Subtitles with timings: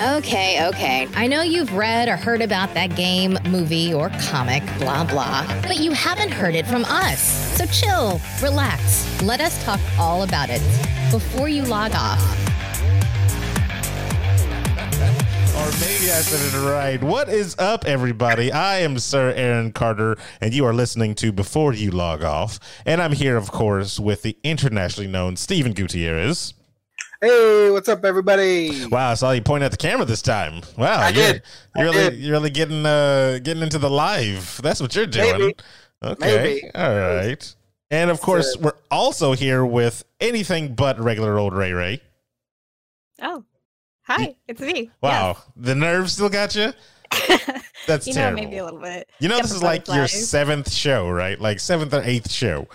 [0.00, 1.08] Okay, okay.
[1.16, 5.78] I know you've read or heard about that game, movie, or comic, blah, blah, but
[5.78, 7.20] you haven't heard it from us.
[7.56, 9.20] So chill, relax.
[9.22, 10.62] Let us talk all about it
[11.10, 12.20] before you log off.
[15.56, 17.02] Or maybe I said it right.
[17.02, 18.52] What is up, everybody?
[18.52, 22.60] I am Sir Aaron Carter, and you are listening to Before You Log Off.
[22.86, 26.54] And I'm here, of course, with the internationally known Stephen Gutierrez.
[27.20, 28.86] Hey, what's up, everybody?
[28.86, 30.62] Wow, I saw you point at the camera this time.
[30.76, 31.42] Wow, I you're, did.
[31.74, 32.18] You're I really, did.
[32.20, 34.60] you're really getting, uh, getting into the live.
[34.62, 35.38] That's what you're doing.
[35.38, 35.54] Maybe.
[36.00, 36.70] Okay, Maybe.
[36.76, 37.54] all right.
[37.90, 42.00] And of course, we're also here with anything but regular old Ray Ray.
[43.20, 43.42] Oh,
[44.02, 44.92] hi, it's me.
[45.02, 46.72] Wow, the nerves still got you.
[47.88, 48.42] That's you know, terrible.
[48.44, 49.10] maybe a little bit.
[49.18, 51.40] You know, Get this is like your seventh show, right?
[51.40, 52.68] Like seventh or eighth show.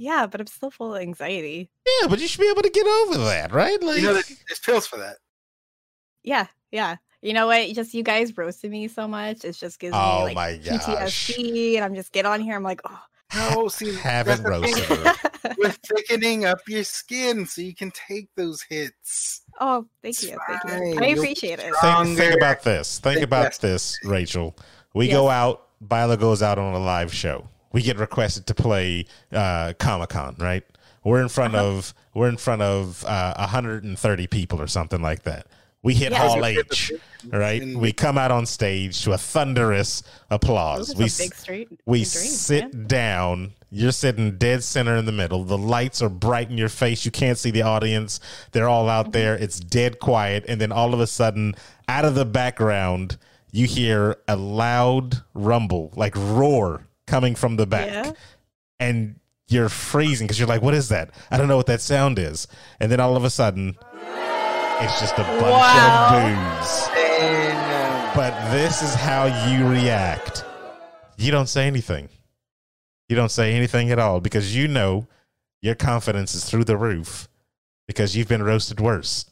[0.00, 1.68] Yeah, but I'm still full of anxiety.
[2.00, 3.82] Yeah, but you should be able to get over that, right?
[3.82, 5.16] Like, You know, there's pills for that.
[6.22, 6.96] Yeah, yeah.
[7.20, 7.68] You know what?
[7.74, 9.44] Just you guys roasted me so much.
[9.44, 10.84] It just gives oh me like my gosh,
[11.32, 12.54] PTSD, and I'm just get on here.
[12.54, 13.00] I'm like, oh,
[13.34, 15.54] No, see, haven't that's the roasted her.
[15.58, 19.42] We're thickening up your skin so you can take those hits.
[19.58, 20.62] oh, thank It's you, thank
[20.94, 21.00] you.
[21.02, 21.74] I You'll appreciate it.
[21.80, 23.00] Think, think about this.
[23.00, 24.56] Think Think about this, Rachel.
[24.94, 25.14] We Yes.
[25.14, 25.64] go out.
[25.84, 27.48] Bila goes out on a live show.
[27.72, 30.64] We get requested to play uh, Comic Con, right?
[31.04, 31.64] We're in front Uh-huh.
[31.66, 35.46] of we're in front of uh, 130 people or something like that.
[35.82, 36.18] We hit Yeah.
[36.26, 36.90] Hall H,
[37.22, 37.62] good right?
[37.62, 40.94] and- We come out on stage to a thunderous applause.
[40.96, 41.68] We some big straight.
[41.86, 42.86] We big dreams, sit man.
[42.88, 43.52] down.
[43.70, 45.44] You're sitting dead center in the middle.
[45.44, 47.04] The lights are bright in your face.
[47.04, 48.18] You can't see the audience.
[48.52, 49.36] They're all out there.
[49.36, 50.44] It's dead quiet.
[50.48, 51.54] And then all of a sudden,
[51.86, 53.16] out of the background,
[53.52, 57.88] you hear a loud rumble, like roar, coming from the back.
[57.88, 58.12] Yeah.
[58.78, 61.10] And you're freezing because you're like, what is that?
[61.30, 62.46] I don't know what that sound is.
[62.80, 63.76] And then all of a sudden,
[64.80, 66.10] it's just a bunch Wow.
[66.14, 70.44] of boos And, but this is how you react.
[71.16, 72.08] You don't say anything.
[73.08, 75.06] You don't say anything at all because you know
[75.62, 77.26] your confidence is through the roof
[77.88, 79.24] because you've been roasted worse.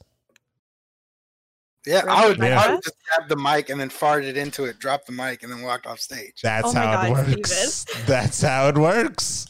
[1.86, 2.60] Yeah, I would, Yeah.
[2.60, 5.42] I would just grab the mic and then fart it into it, drop the mic,
[5.42, 6.40] and then walk off stage.
[6.42, 7.84] That's Oh my how it God, works.
[8.06, 9.46] That's how it works.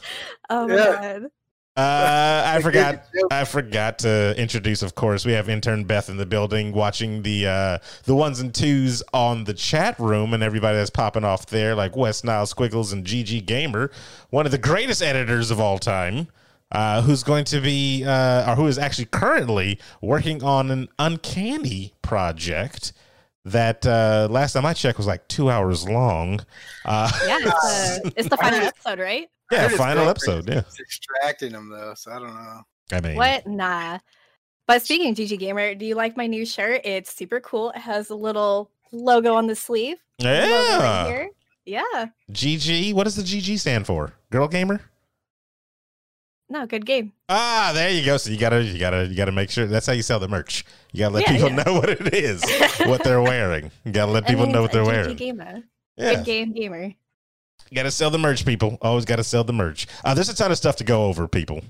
[0.51, 0.93] Oh my Yeah.
[1.19, 1.31] god.
[1.79, 3.05] Uh, I forgot.
[3.31, 4.81] I forgot to introduce.
[4.81, 8.55] Of course, we have intern Beth in the building, watching the uh, the ones and
[8.55, 12.95] twos on the chat room, and everybody that's popping off there, like West Nile Squiggles
[12.95, 13.91] and GG Gamer,
[14.31, 16.29] one of the greatest editors of all time,
[16.77, 21.95] uh, who's going to be, uh, or who is actually currently working on an uncanny
[22.03, 22.93] project
[23.45, 26.41] that uh, last time I checked was like two hours long.
[26.85, 29.29] Uh, Yeah, it's the, it's the final episode, right?
[29.51, 30.49] Yeah, final episode.
[30.49, 32.61] Yeah, is Distracting him though, so I don't know.
[32.93, 33.47] I mean, What?
[33.47, 33.99] Nah.
[34.67, 36.81] But speaking of GG Gamer, do you like my new shirt?
[36.85, 37.71] It's super cool.
[37.71, 39.99] It has a little logo on the sleeve.
[40.19, 41.07] The logo right Yeah.
[41.07, 41.31] here.
[41.65, 42.07] Yeah.
[42.33, 42.93] GG.
[42.95, 44.13] What does the GG stand for?
[44.31, 44.81] Girl gamer.
[46.49, 47.13] No, good game.
[47.29, 48.17] Ah, there you go.
[48.19, 49.67] So you gotta, you gotta, you gotta make sure.
[49.67, 50.65] That's how you sell the merch.
[50.93, 51.63] You gotta let Yeah, people yeah.
[51.65, 52.45] know what it is,
[52.87, 53.71] what they're wearing.
[53.85, 55.17] You gotta let people know what they're wearing.
[55.17, 55.63] Gamer.
[55.97, 56.85] Yeah, Good game gamer.
[56.85, 58.79] you gotta sell the merch, people.
[58.81, 59.87] Always gotta sell the merch.
[60.05, 61.63] Uh, there's a ton of stuff to go over, people.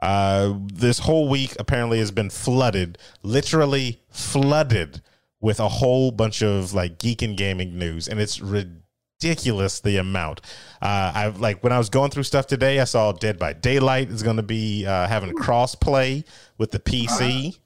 [0.00, 5.02] Uh, this whole week apparently has been flooded, literally flooded
[5.40, 8.76] with a whole bunch of like geek and gaming news, and it's ridiculous
[9.20, 10.40] the amount.
[10.82, 14.08] Uh, I've like when I was going through stuff today, I saw Dead by Daylight
[14.08, 16.24] is going to be uh, having cross play
[16.58, 17.58] with the PC.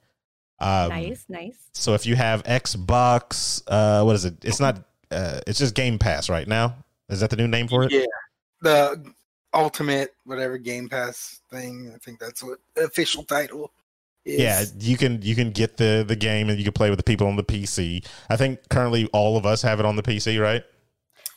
[0.60, 1.68] Um, nice, nice.
[1.72, 4.36] So if you have Xbox, uh, what is it?
[4.44, 4.82] It's not.
[5.10, 6.76] Uh, it's just Game Pass right now.
[7.08, 7.92] Is that the new name for it?
[7.92, 8.06] Yeah,
[8.62, 9.12] the
[9.52, 11.92] ultimate whatever Game Pass thing.
[11.94, 13.70] I think that's what the official title.
[14.24, 14.40] Is.
[14.40, 17.04] Yeah, you can you can get the the game and you can play with the
[17.04, 18.06] people on the PC.
[18.30, 20.64] I think currently all of us have it on the PC, right?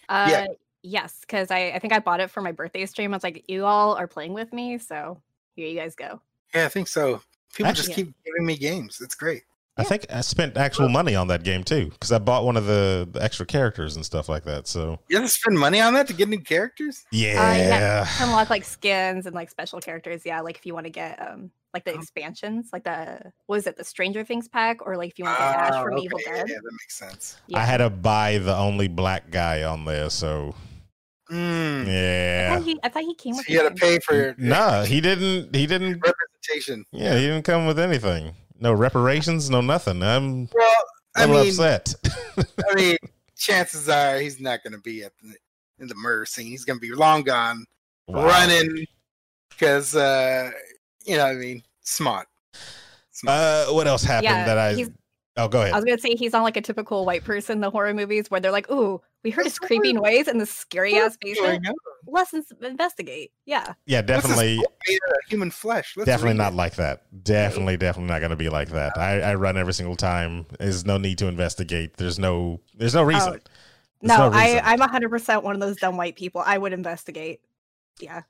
[0.09, 0.47] Uh, Yeah.
[0.83, 3.13] Yes, because I, I think I bought it for my birthday stream.
[3.13, 5.21] I was like, you all are playing with me, so
[5.55, 6.21] here you guys go.
[6.55, 7.21] yeah, I think so.
[7.55, 8.99] People just Actually- keep giving me games.
[9.01, 9.43] It's great.
[9.79, 12.65] I think I spent actual money on that game too because I bought one of
[12.65, 14.65] the, the extra characters and stuff like that.
[14.67, 17.03] So You have to spend money on that to get new characters.
[17.11, 18.07] yeah, yeah.
[18.21, 20.23] Unlock like skins and like special characters.
[20.25, 21.99] Yeah, like if you want to get um like the Oh.
[22.01, 25.43] expansions, like the was it, the Stranger Things pack, or like if you want to
[25.43, 26.45] get Ash from okay, Evil Dead.
[26.49, 27.37] yeah, that makes sense.
[27.47, 27.59] Yeah.
[27.59, 30.09] I had to buy the only black guy on there.
[30.09, 30.55] So
[31.29, 31.85] Mm.
[31.85, 33.49] I yeah, thought he, I thought he came So with.
[33.49, 35.53] you had to pay for nah, he didn't.
[35.53, 36.01] He didn't.
[36.01, 36.85] representation.
[36.91, 38.33] Yeah, he didn't come with anything.
[38.59, 40.01] No reparations, no nothing.
[40.01, 40.73] I'm Well,
[41.15, 41.93] I I'm mean, upset.
[42.37, 42.97] I mean,
[43.37, 45.35] chances are he's not going to be at the
[45.79, 46.47] in the murder scene.
[46.47, 47.65] He's going to be long gone,
[48.07, 48.25] Wow.
[48.25, 48.87] running
[49.49, 50.49] because uh,
[51.05, 52.27] you know, what I mean, smart.
[53.11, 53.37] smart.
[53.39, 54.87] Uh, what else happened Yeah, that I?
[55.39, 55.73] Oh, go ahead.
[55.73, 58.31] I was gonna say he's not like a typical white person in the horror movies
[58.31, 61.67] where they're like, "Ooh, we heard his creepy noise in the scary ass What's basement.
[62.07, 64.57] Let's ins- investigate." Yeah, yeah, definitely.
[64.57, 65.93] book made out of human flesh.
[65.95, 66.55] Let's Definitely not it.
[66.55, 67.03] like that.
[67.23, 68.97] Definitely, definitely not going to be like that.
[68.97, 70.47] I, I run every single time.
[70.57, 71.97] There's no need to investigate.
[71.97, 73.39] There's no there's no reason.
[74.01, 74.61] There's no, I reason.
[74.63, 76.41] I'm hundred percent one of those dumb white people.
[76.43, 77.41] I would investigate.
[77.99, 78.23] Yeah,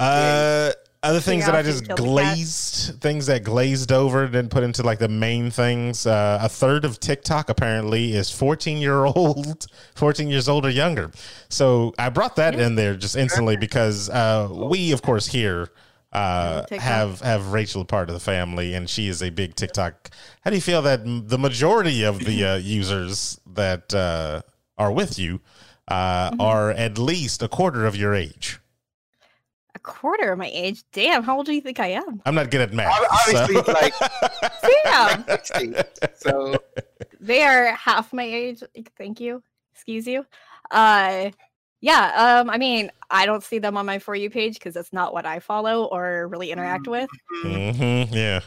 [0.00, 0.72] Uh,
[1.02, 4.48] other things that I Figure out who just glazed, things that glazed over, and then
[4.48, 6.06] put into like the main things.
[6.06, 11.10] Uh, a third of TikTok apparently is 14 year old, 14 years old or younger.
[11.48, 12.66] So I brought that Yeah.
[12.66, 15.68] in there just instantly because uh, we, of course, here
[16.12, 20.10] uh, have have Rachel part of the family, and she is a big TikTok.
[20.40, 24.40] How do you feel that the majority of the uh, users that uh,
[24.78, 25.40] are with you
[25.86, 26.40] uh, Mhm.
[26.40, 28.58] are at least a quarter of your age?
[29.74, 30.82] A quarter of my age.
[30.92, 32.22] Damn, how old do you think I am?
[32.26, 32.92] I'm not good at math.
[33.28, 33.94] Obviously, so- like-
[34.84, 35.74] Damn, Like 60.
[36.16, 36.56] So
[37.20, 38.62] they are half my age.
[38.96, 39.42] Thank you.
[39.74, 40.26] Excuse you.
[40.70, 41.30] Uh,
[41.80, 42.40] yeah.
[42.40, 45.12] Um, I mean, I don't see them on my for you page because that's not
[45.12, 47.08] what I follow or really interact with.
[47.44, 48.40] mm, Mhm, yeah.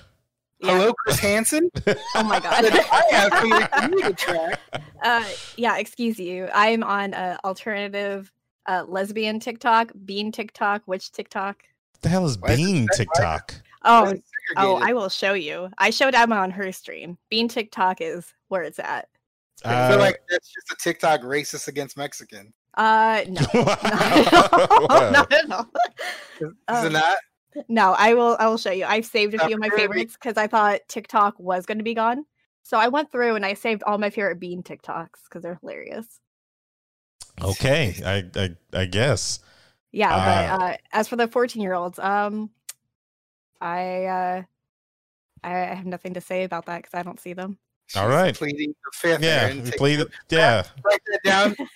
[0.59, 0.77] Yeah.
[0.77, 1.71] hello, Chris Hansen.
[2.15, 2.65] Oh my god.
[2.65, 4.59] I have somebody for you to track.
[5.03, 5.25] uh,
[5.57, 5.77] yeah.
[5.77, 6.49] Excuse you.
[6.53, 8.31] I'm on uh, alternative
[8.67, 11.57] uh, lesbian TikTok, bean TikTok, witch TikTok.
[11.93, 13.55] What the hell is Why Bean that- why- TikTok?
[13.83, 14.13] Oh,
[14.57, 14.75] oh.
[14.75, 15.69] I will show you.
[15.79, 17.17] I showed Emma on her stream.
[17.29, 19.07] Bean TikTok is where it's at.
[19.53, 22.53] It's pretty I Uh, feel like that's just a TikTok racist against Mexican.
[22.75, 25.09] Uh, no, Wow.
[25.11, 25.67] not at all.
[26.39, 27.17] Is Um, it not?
[27.67, 28.37] No, I will.
[28.39, 28.85] I will show you.
[28.85, 29.81] I've saved a Not few of my really.
[29.81, 32.23] favorites because I thought TikTok was going to be gone.
[32.63, 36.20] So I went through and I saved all my favorite Bean TikToks because they're hilarious.
[37.43, 39.39] Okay, I, I I guess.
[39.91, 40.57] Yeah, Ah.
[40.57, 42.49] but uh, as for the fourteen-year-olds, um,
[43.59, 44.43] I uh,
[45.43, 47.57] I have nothing to say about that because I don't see them.
[47.95, 48.51] All right, She's right.
[48.51, 49.23] Pleading for fifth.
[49.23, 49.71] Yeah, Aaron.
[49.77, 49.99] plead.
[50.01, 51.55] it- Yeah, Write that down.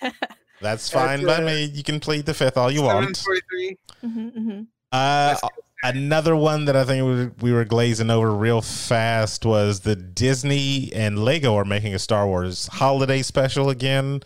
[0.60, 1.64] that's That's, fine by uh, me.
[1.64, 3.16] You can plead the fifth all you want.
[3.16, 3.76] 743.
[4.00, 4.62] hmm hmm
[4.92, 5.36] Uh,
[5.82, 10.90] another one that I think we, we were glazing over real fast was the Disney
[10.94, 14.22] and Lego are making a Star Wars holiday special again.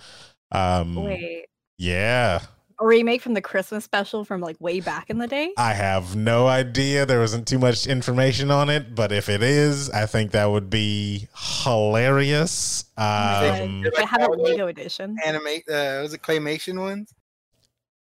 [0.52, 1.47] Um, Wait,
[1.79, 2.41] yeah,
[2.81, 5.52] a remake from the Christmas special from like way back in the day?
[5.56, 7.05] I have no idea.
[7.06, 10.70] There wasn't too much information on it, but if it is, I think that would
[10.70, 11.29] be
[11.62, 12.87] hilarious.
[12.97, 15.17] Um, If I have a Lego edition.
[15.25, 17.12] Animate, uh, was it claymation ones?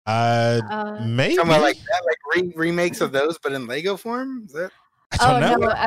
[0.06, 1.36] uh, Uh, maybe.
[1.36, 4.44] Talking about like that, like re- remakes of those, but in Lego form.
[4.46, 4.70] Is that?
[5.12, 5.66] I oh don't know.
[5.66, 5.87] no, uh,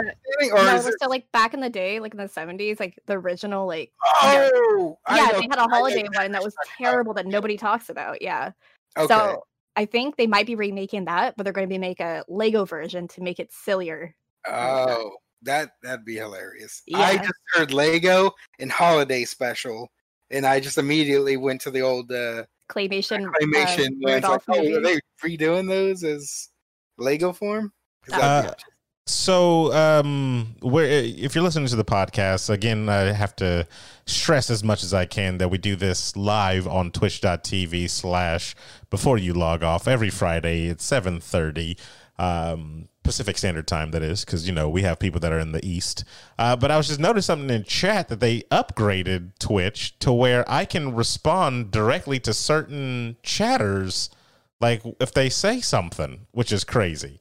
[0.64, 0.96] no, is it?
[1.02, 3.92] so like back in the day, like in the seventies, like the original, like
[4.24, 6.92] Oh, I yeah, know- they had a holiday one that was you're talking about.
[6.92, 8.22] terrible that nobody talks about.
[8.22, 8.52] Yeah,
[8.98, 9.08] Okay.
[9.14, 9.44] so
[9.76, 12.66] I think they might be remaking that, but they're going to be make a Lego
[12.66, 14.16] version to make it sillier.
[14.48, 15.12] Oh,
[15.44, 16.82] that that'd be hilarious.
[16.94, 19.92] I just heard Lego and holiday special,
[20.32, 23.90] and I just immediately went to the old uh, Claymation, claymation.
[24.04, 26.50] Uh, like, oh, are they redoing those as
[26.98, 27.72] Lego form?
[28.12, 28.64] Uh, that'd be-
[29.08, 33.68] So, um, where if you're listening to the podcast again, I have to
[34.06, 38.56] stress as much as I can that we do this live on Twitch.tv slash
[38.90, 41.78] before you log off every Friday at seven thirty.
[42.20, 45.54] Um, Pacific Standard Time, that is, because you know we have people that are in
[45.54, 46.04] the East.
[46.38, 50.50] Uh, but I was just noticing something in chat that they upgraded Twitch to where
[50.50, 54.12] I can respond directly to certain chatters,
[54.60, 57.20] like if they say something, which is crazy.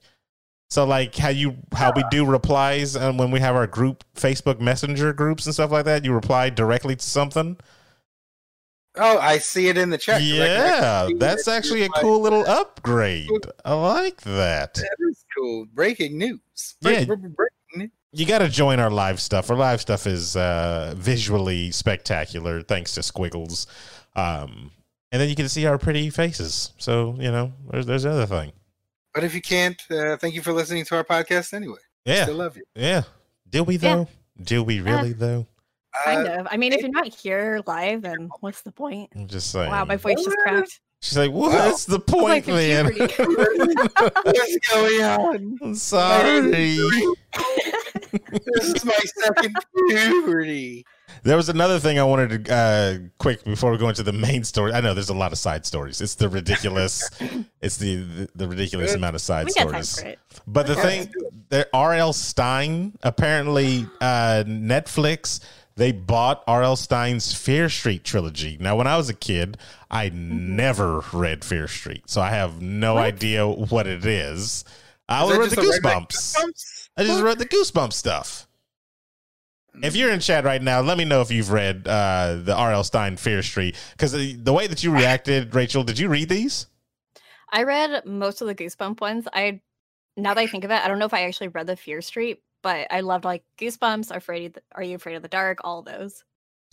[0.70, 4.60] So like how you how we do replies and when we have our group Facebook
[4.60, 7.56] Messenger groups and stuff like that, you reply directly to something.
[8.96, 10.22] oh, I see it in the chat.
[10.22, 13.28] Yeah, that's that actually a cool little upgrade.
[13.64, 14.74] I like that.
[14.74, 15.66] That is cool.
[15.74, 16.40] Breaking news.
[16.80, 17.04] Yeah.
[17.04, 17.90] Break- break- breaking news.
[18.12, 19.50] You got to join our live stuff.
[19.50, 23.66] Our live stuff is uh, visually spectacular, thanks to Squiggles.
[24.16, 24.72] Um,
[25.12, 26.72] and then you can see our pretty faces.
[26.78, 28.52] So you know, there's there's the other thing.
[29.14, 31.78] But if you can't, uh, thank you for listening to our podcast anyway.
[32.04, 32.64] Yeah, Still love you.
[32.74, 33.02] yeah.
[33.48, 33.96] Do we Yeah.
[33.96, 34.08] though?
[34.42, 35.46] Do we really though?
[36.04, 36.48] Kind Uh, of.
[36.50, 39.10] I mean, if you're not here live, then what's the point?
[39.16, 39.70] I'm just saying.
[39.70, 40.80] Wow, my voice just cracked.
[41.02, 42.86] She's like, what's the point, Like man?
[42.92, 43.74] puberty.
[44.22, 45.58] What's going on?
[45.62, 46.78] I'm sorry.
[48.12, 49.56] This is my second
[49.88, 50.84] puberty.
[51.22, 54.44] There was another thing I wanted to uh quick before we go into the main
[54.44, 54.72] story.
[54.72, 56.00] I know there's a lot of side stories.
[56.00, 57.08] It's the ridiculous
[57.60, 60.00] it's the the, the ridiculous amount of side we stories.
[60.00, 60.14] for.
[60.46, 62.12] But the thing let's there R.L.
[62.12, 65.40] Stine apparently uh Netflix
[65.76, 66.76] they bought R.L.
[66.76, 68.58] Stine's Fear Street trilogy.
[68.60, 69.56] Now when I was a kid,
[69.90, 72.10] I never read Fear Street.
[72.10, 73.04] So I have no What?
[73.04, 74.64] idea what it is.
[75.08, 76.36] I Is read the just a regular Goosebumps.
[76.36, 76.88] Goosebumps?
[76.96, 78.46] I just read the Goosebumps stuff.
[79.82, 82.84] If you're in chat right now, let me know if you've read uh, the R.L.
[82.84, 83.76] Stine Fear Street.
[83.92, 86.66] Because the, the way that you reacted, Rachel, did you read these?
[87.52, 89.26] I read most of the Goosebump ones.
[89.32, 89.60] I
[90.16, 92.02] now that I think of it, I don't know if I actually read the Fear
[92.02, 95.82] Street, but I loved like Goosebumps, Afraid of Are You Afraid of the Dark, all
[95.82, 96.24] those.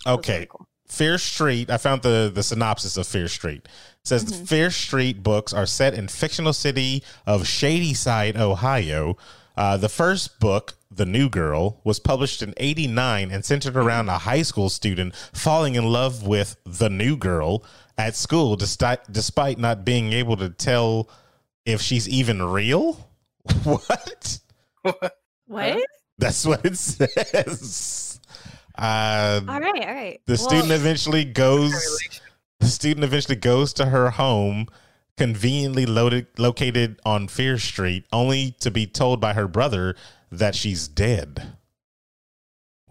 [0.06, 0.48] Those Okay.
[0.50, 0.68] cool.
[0.88, 1.70] Fear Street.
[1.70, 3.66] I found the the synopsis of Fear Street.
[3.66, 3.72] It
[4.08, 4.48] says the Mhm.
[4.48, 9.18] Fear Street books are set in fictional city of Shadyside, Ohio.
[9.58, 14.20] Uh, the first book, The New Girl, was published in '89 and centered around a
[14.20, 17.66] high school student falling in love with the new girl
[17.98, 21.10] at school, despite despite not being able to tell
[21.66, 23.10] if she's even real.
[23.64, 24.40] What?
[25.48, 25.86] What?
[26.18, 28.20] That's what it says.
[28.78, 30.22] Uh, all right, all right.
[30.28, 31.74] the Well, student eventually goes
[32.60, 34.68] the student eventually goes to her home
[35.18, 39.96] conveniently loaded, located on fear street only to be told by her brother
[40.32, 41.54] that she's dead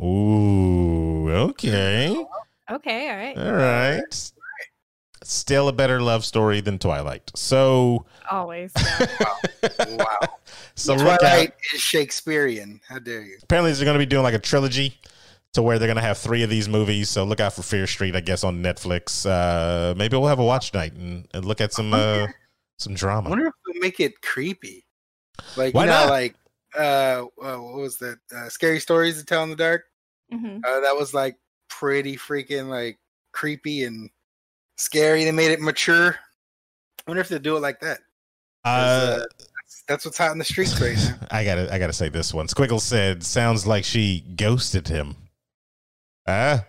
[0.03, 2.29] ooh okay oh,
[2.69, 3.39] Okay, all right.
[3.39, 4.33] all right
[5.23, 8.73] still a better love story than twilight so Always.
[8.77, 9.07] Yeah.
[9.91, 10.19] wow.
[10.75, 12.81] so look out Twilight is Shakespearean.
[12.89, 13.39] How dare you?
[13.43, 14.99] apparently they're going to be doing like a trilogy
[15.57, 17.87] to where they're going to have three of these movies so look out for fear
[17.87, 21.61] street i guess on netflix uh maybe we'll have a watch night and, and look
[21.61, 22.27] at some uh
[22.79, 24.85] some I drama wonder if they'll make it creepy.
[25.57, 26.11] Like Why you know, not?
[26.11, 26.35] like
[26.79, 28.19] uh, uh, what was that?
[28.35, 29.85] Uh, Scary stories to tell in the dark.
[30.33, 30.59] Mhm.
[30.59, 31.37] Uh, that was like
[31.71, 32.99] pretty freaking like
[33.33, 34.11] creepy and
[34.77, 35.25] scary.
[35.25, 36.17] They made it mature.
[37.07, 37.99] I wonder if they do it like that.
[38.65, 41.17] uh that's, that's what's hot in the streets right now.
[41.31, 42.47] I gotta, I gotta say this one.
[42.47, 45.17] Squiggle said, "Sounds like she ghosted him."
[46.27, 46.65] Ah,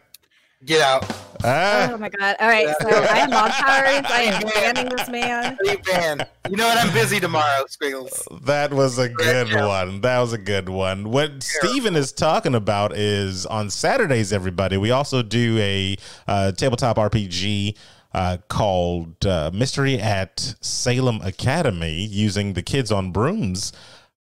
[0.65, 1.05] Get out.
[1.43, 1.91] ah.
[1.93, 2.35] Oh my god.
[2.39, 4.05] All right, so I have mod powers.
[4.11, 5.57] I am banning this man.
[5.63, 6.25] Hey, man.
[6.49, 6.77] You know what?
[6.83, 8.27] I'm busy tomorrow, Squiggles.
[8.43, 9.65] That was a good Yeah.
[9.67, 10.01] one.
[10.01, 11.11] That was a good one.
[11.11, 15.95] What Steven is talking about is on Saturdays, everybody, we also do a
[16.27, 17.77] uh, tabletop RPG
[18.15, 23.73] uh, called uh, Mystery at Salem Academy using the Kids on Brooms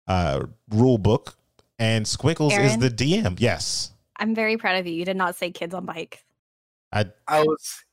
[0.07, 1.35] uh, rule book.
[1.77, 3.37] And Squiggles is the DM.
[3.39, 3.91] Yes.
[4.21, 4.93] I'm very proud of you.
[4.93, 6.23] You did not say kids on bike.
[6.93, 7.83] I was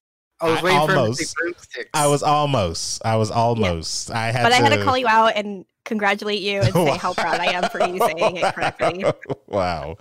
[0.40, 1.90] I was I waiting for him to almost- say broomsticks.
[1.94, 3.02] I was almost.
[3.04, 4.10] I was almost.
[4.10, 6.96] I had But to, I had to call you out and congratulate you and say
[6.98, 9.04] how proud I am for you saying it correctly.
[9.46, 9.96] wow.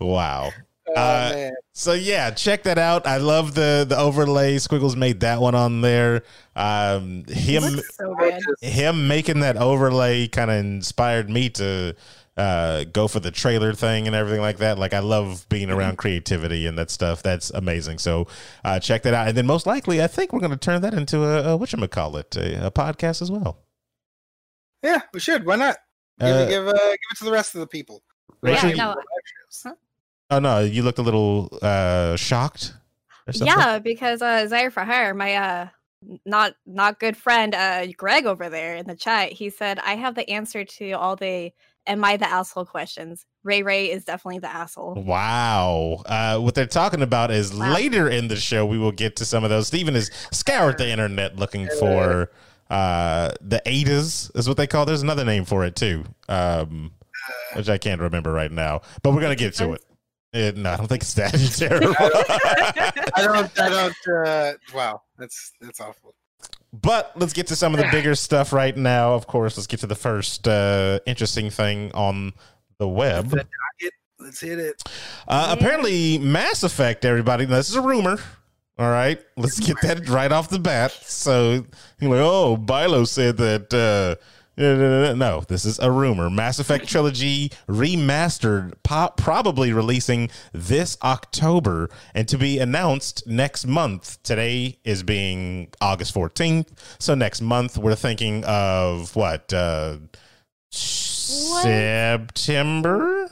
[0.00, 0.50] Wow.
[0.88, 1.52] Oh, uh, man.
[1.72, 3.06] So yeah, check that out.
[3.06, 4.58] I love the the overlay.
[4.58, 6.24] Squiggles made that one on there.
[6.56, 7.62] Um him
[7.92, 8.16] so
[8.60, 11.94] him making that overlay kind of inspired me to
[12.36, 14.78] uh go for the trailer thing and everything like that.
[14.78, 17.22] Like I love being around creativity and that stuff.
[17.22, 17.98] That's amazing.
[17.98, 18.28] So
[18.64, 19.28] uh check that out.
[19.28, 22.66] And then most likely I think we're gonna turn that into a, a whatchamacallit, a,
[22.66, 23.58] a podcast as well.
[24.82, 25.44] Yeah, we should.
[25.44, 25.76] Why not?
[26.20, 28.02] Give, Uh, it, give, uh, give it to the rest of the people.
[28.42, 28.88] Yeah, no.
[29.64, 29.74] Live.
[30.30, 32.74] Oh no, you looked a little uh shocked.
[33.34, 35.68] Yeah, because uh Zaire for her, my uh
[36.24, 40.14] not not good friend uh Greg over there in the chat, he said I have
[40.14, 41.52] the answer to all the
[41.86, 43.24] am I the asshole questions.
[43.42, 44.94] Ray Ray is definitely the asshole.
[44.94, 46.02] Wow.
[46.06, 47.72] Uh, what they're talking about is Wow.
[47.72, 49.68] later in the show, we will get to some of those.
[49.68, 52.30] Steven has scoured the internet looking for
[52.70, 56.92] uh, the ADAs, is what they call There's another name for it, too, um,
[57.54, 59.84] which I can't remember right now, but we're going to get to it.
[60.32, 61.92] Uh, no, I don't think it's that terrible.
[61.98, 63.60] I don't.
[63.60, 64.26] I don't.
[64.28, 66.14] Uh, wow, that's that's awful.
[66.72, 69.14] But let's get to some of the bigger stuff right now.
[69.14, 72.32] Of course, let's get to the first uh, interesting thing on
[72.78, 73.32] the web.
[74.18, 74.82] Let's hit- it.
[75.26, 75.56] Uh.
[75.58, 77.44] Apparently, Mass Effect, everybody.
[77.46, 78.18] This is a rumor.
[78.78, 80.92] All right, let's get that right off the bat.
[80.92, 81.66] So
[82.00, 83.74] you're like, oh, Bilo said that.
[83.74, 84.22] Uh,
[84.60, 86.28] no, no, no, no, this is a rumor.
[86.28, 94.22] Mass Effect trilogy remastered, po- probably releasing this October, and to be announced next month.
[94.22, 99.50] Today is being August 14th, so next month we're thinking of what?
[99.52, 99.96] Uh,
[102.00, 103.30] September.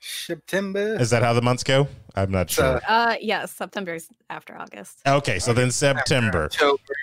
[0.00, 0.96] September.
[1.00, 1.88] Is that how the months go?
[2.14, 2.80] I'm not sure.
[2.88, 5.00] Uh yes, September is after August.
[5.06, 6.44] Okay, so then September.
[6.44, 6.94] October,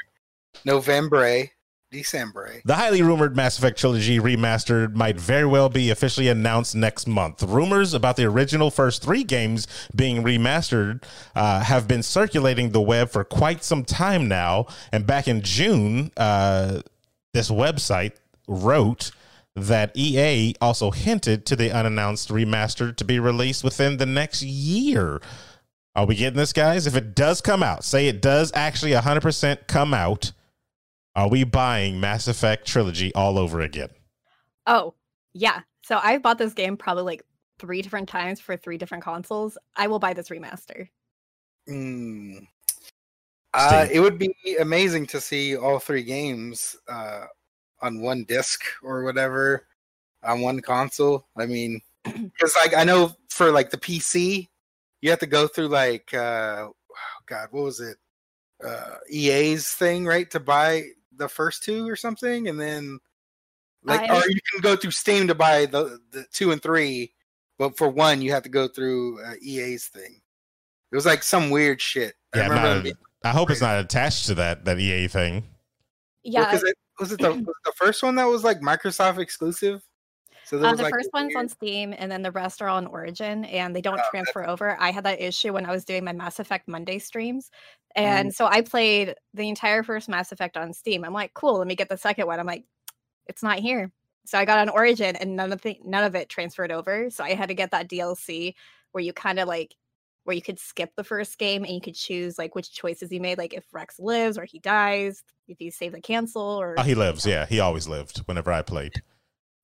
[0.66, 1.50] November,
[1.94, 2.62] December.
[2.66, 7.42] The highly rumored Mass Effect trilogy remastered might very well be officially announced next month.
[7.42, 11.04] Rumors about the original first three games being remastered
[11.36, 14.66] uh, have been circulating the web for quite some time now.
[14.92, 16.82] And back in June, uh,
[17.34, 18.14] this website
[18.48, 19.12] wrote
[19.56, 25.22] that EA also hinted to the unannounced remaster to be released within the next year.
[25.96, 26.88] Are we getting this, guys?
[26.88, 30.32] If it does come out, say it does actually 100% come out,
[31.16, 33.90] are we buying Mass Effect trilogy all over again?
[34.66, 34.96] Oh,
[35.34, 35.62] yeah.
[35.84, 37.24] So I bought this game probably like
[37.60, 40.90] three different times for three different consoles, I will buy this remaster.
[41.70, 42.48] Mm.
[43.54, 47.26] Uh, it would be amazing to see all three games uh,
[47.82, 49.68] on one disc or whatever
[50.24, 51.28] on one console.
[51.38, 54.50] I mean, because like I know for like the PC,
[55.02, 57.98] you have to go through like uh, oh God, what was it?
[58.66, 60.84] Uh, EA's thing, right, to buy
[61.18, 63.00] the first two or something, and then
[63.84, 67.14] like, I- or you can go through Steam to buy the the two and three,
[67.58, 70.22] but for one you have to go through uh, EA's thing.
[70.92, 72.14] It was like some weird shit.
[72.34, 75.44] I Yeah, remember not- being- I hope it's not attached to that that EA thing.
[76.24, 78.60] Yeah, Well, 'cause it, was it the was it the first one that was like
[78.60, 79.82] Microsoft exclusive?
[80.46, 82.68] So there Uh, the like first this one's on Steam, and then the rest are
[82.68, 84.78] on Origin, and they don't Oh, that's- transfer over.
[84.80, 87.50] I had that issue when I was doing my Mass Effect Monday streams,
[87.98, 88.02] Mm.
[88.04, 91.06] and so I played the entire first Mass Effect on Steam.
[91.06, 92.40] I'm like, cool, let me get the second one.
[92.40, 92.66] I'm like,
[93.28, 93.92] it's not here.
[94.26, 97.10] So I got on Origin, and none of the none of it transferred over.
[97.10, 98.56] So I had to get that DLC
[98.92, 99.76] where you kind of like
[100.26, 103.20] where you could skip the first game and you could choose like which choices you
[103.20, 106.84] made, like if Wrex lives or he dies, if you save the cancel or Oh,
[106.84, 107.26] he lives.
[107.26, 109.02] Yeah, he always lived whenever I played.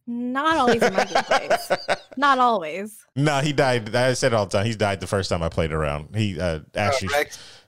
[0.09, 1.97] Not always in my gameplays.
[2.17, 3.05] Not always.
[3.15, 3.95] no, he died.
[3.95, 4.65] I said it all the time.
[4.65, 6.15] He died the first time I played around.
[6.15, 7.23] He uh, Oh, Ashley, yeah,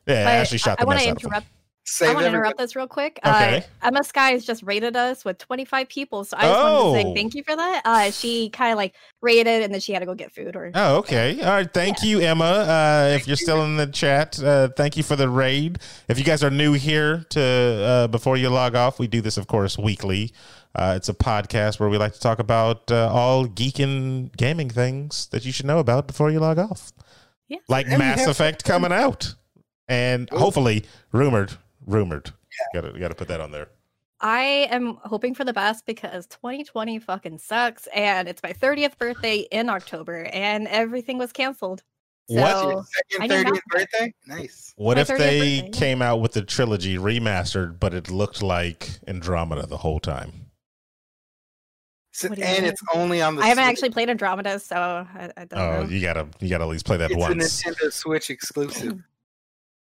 [0.05, 1.43] But Ashley shot I, the want mess to out
[1.99, 2.09] of him.
[2.09, 2.11] interrupt.
[2.11, 3.19] I want to interrupt this real quick.
[3.25, 3.57] Okay.
[3.81, 6.93] Uh, Emma Skies just rated us with 25 people, so I just wanted to Oh.
[6.93, 7.81] say thank you for that.
[7.83, 10.55] Uh, she kind of like rated, and then she had to go get food.
[10.55, 11.41] Or Oh, okay.
[11.41, 11.73] All right.
[11.73, 12.43] Thank you, Emma.
[12.45, 15.79] Uh, if you're still in the chat, uh, thank you for the raid.
[16.07, 19.37] If you guys are new here to uh, before you log off, we do this,
[19.37, 20.31] of course, weekly.
[20.73, 24.69] Uh, it's a podcast where we like to talk about uh, all geek and gaming
[24.69, 26.93] things that you should know about before you log off.
[27.49, 27.57] Yeah.
[27.67, 29.35] Like And Mass Effect coming out,
[29.89, 32.31] and hopefully rumored, rumored.
[32.73, 33.69] Got to got to put that on there.
[34.19, 39.47] I am hoping for the best because 2020 fucking sucks, and it's my 30th birthday
[39.51, 41.81] in October, and everything was canceled.
[42.29, 42.85] So What?
[43.19, 44.13] I second thirtieth birthday.
[44.27, 44.73] Nice.
[44.77, 45.69] What My if they birthday, yeah.
[45.71, 50.31] came out with the trilogy remastered, but it looked like Andromeda the whole time?
[52.13, 52.71] So, What do you and mean?
[52.71, 53.41] it's only on the.
[53.41, 53.71] I haven't Switch.
[53.73, 55.89] actually played Andromeda, so I, I don't Oh, know.
[55.89, 57.65] you gotta you gotta at least play that It's once.
[57.65, 59.01] a Nintendo Switch exclusive.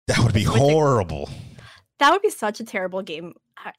[0.08, 1.30] That would be Switch ex- horrible.
[2.00, 3.34] That would be such a terrible game.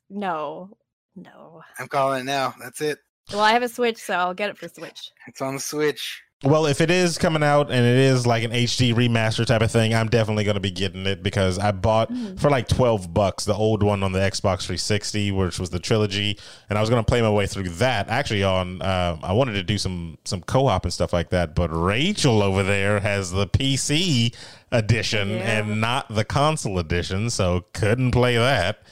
[0.08, 0.76] No,
[1.14, 1.62] no.
[1.78, 2.54] I'm calling it now.
[2.60, 2.98] That's it.
[3.32, 5.10] Well, I have a Switch, so I'll get it for Switch.
[5.26, 6.22] It's on the Switch.
[6.44, 9.70] Well, if it is coming out and it is like an HD remaster type of
[9.72, 12.38] thing, I'm definitely going to be getting it because I bought Mm.
[12.38, 16.38] for like 12 bucks the old one on the Xbox 360, which was the trilogy,
[16.68, 18.08] and I was going to play my way through that.
[18.10, 21.68] Actually, on uh, I wanted to do some some co-op and stuff like that, but
[21.70, 24.34] Rachel over there has the PC
[24.70, 25.60] edition Yeah.
[25.60, 28.82] and not the console edition, so couldn't play that.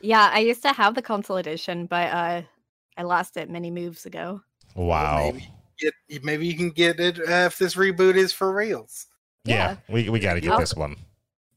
[0.00, 2.42] Yeah, I used to have the console edition, but uh,
[2.96, 4.42] I lost it many moves ago.
[4.74, 5.30] Wow.
[5.32, 9.06] Maybe get maybe you can get it uh, if this reboot is for reals.
[9.44, 10.96] Yeah, we we got to get I'll- this one.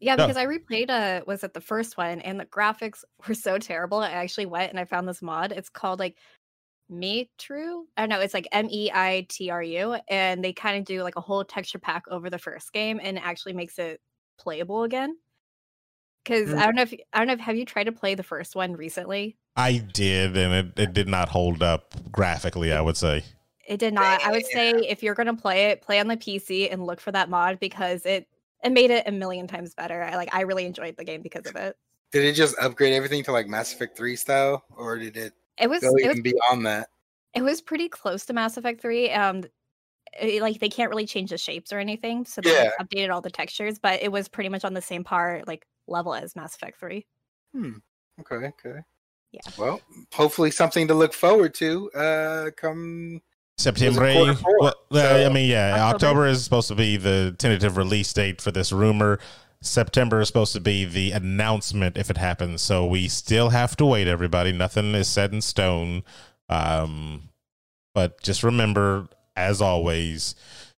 [0.04, 0.26] Yeah, No.
[0.26, 4.00] because I replayed uh was it the first one and the graphics were so terrible.
[4.00, 5.52] I actually went and I found this mod.
[5.52, 6.18] It's called like
[6.92, 7.84] Meitru.
[7.96, 9.98] I don't know, it's like M E I T R U.
[10.10, 13.18] And they kind of do like a whole texture pack over the first game and
[13.18, 14.02] it actually makes it
[14.40, 15.16] playable again.
[16.26, 16.58] Cause Mm.
[16.58, 18.56] I don't know if I don't know if have you tried to play the first
[18.56, 19.38] one recently?
[19.56, 22.72] I did, and it, it did not hold up graphically.
[22.72, 23.24] I would say.
[23.72, 24.22] It did not.
[24.22, 27.14] I would say if you're gonna play it, play on the PC and look for
[27.14, 28.28] that mod because it
[28.66, 30.04] it made it a million times better.
[30.04, 31.78] I like I really enjoyed the game because of it.
[32.12, 35.70] Did it just upgrade everything to like Mass Effect 3 style, or did it It
[35.70, 36.90] was go it was even beyond that?
[37.34, 39.10] It was pretty close to Mass Effect 3.
[39.12, 39.46] Um
[40.20, 43.22] it- like they can't really change the shapes or anything, so they like, updated all
[43.22, 46.56] the textures, but it was pretty much on the same par like level as Mass
[46.56, 47.06] Effect 3.
[47.54, 47.78] Hmm.
[48.20, 48.48] Okay.
[48.48, 48.82] Okay.
[49.32, 49.40] Yeah.
[49.58, 49.80] Well,
[50.14, 51.90] hopefully something to look forward to.
[51.92, 53.22] Uh, come.
[53.58, 54.12] September.
[54.14, 55.96] quarter four, Well, uh, I mean, yeah, October.
[55.96, 59.20] October is supposed to be the tentative release date for this rumor.
[59.62, 62.62] September is supposed to be the announcement if it happens.
[62.64, 64.52] So we still have to wait, everybody.
[64.52, 66.04] Nothing is set in stone.
[66.50, 67.30] Um,
[67.94, 70.34] but just remember, as always,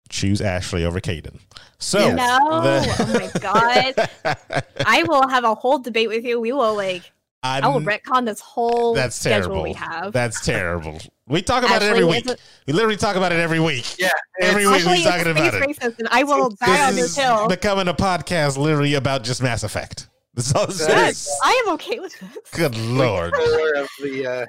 [0.10, 1.40] choose Ashley over Kaidan.
[1.80, 2.18] So Yes.
[2.18, 4.64] No, the- oh my god.
[4.86, 6.42] I will have a whole debate with you.
[6.42, 7.10] We will like
[7.44, 9.64] I will I'm- retcon this whole That's schedule terrible.
[9.64, 10.14] we have.
[10.14, 11.00] That's terrible.
[11.28, 12.26] We talk about it every week.
[12.28, 13.98] it's We literally talk about it every week.
[14.00, 14.10] Yeah.
[14.42, 15.64] Every week Actually, we talking about it.
[15.64, 17.48] racist, and I will die on This this is hill.
[17.48, 20.08] becoming a podcast literally about just Mass Effect.
[20.36, 21.28] That's all this Yes.
[21.28, 21.40] is.
[21.44, 22.38] I am okay with this.
[22.54, 23.36] Good lord.
[23.36, 24.46] Four of the uh,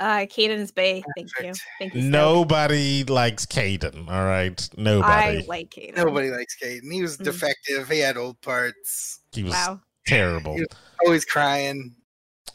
[0.00, 1.02] Uh, Kaidan Bay.
[1.16, 1.52] Thank you.
[1.78, 2.00] Thank you.
[2.00, 2.10] Steph.
[2.10, 4.08] Nobody likes Kaidan.
[4.08, 5.12] All right, Nobody.
[5.12, 5.46] I nobody.
[5.48, 5.96] like Kaidan.
[5.96, 6.92] nobody likes Kaidan.
[6.92, 7.24] He was Mm.
[7.24, 7.88] defective.
[7.88, 9.20] He had old parts.
[9.32, 9.80] he was Wow.
[10.06, 10.54] terrible.
[10.54, 10.68] He was
[11.04, 11.94] always crying.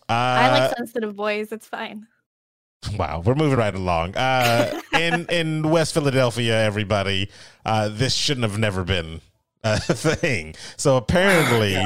[0.10, 1.52] Uh, I like sensitive boys.
[1.52, 2.08] It's fine.
[2.98, 4.16] Wow, we're moving right along.
[4.16, 7.30] Uh, in in West Philadelphia, everybody,
[7.66, 9.22] uh, this shouldn't have never been
[9.64, 10.56] a thing.
[10.78, 11.78] So apparently,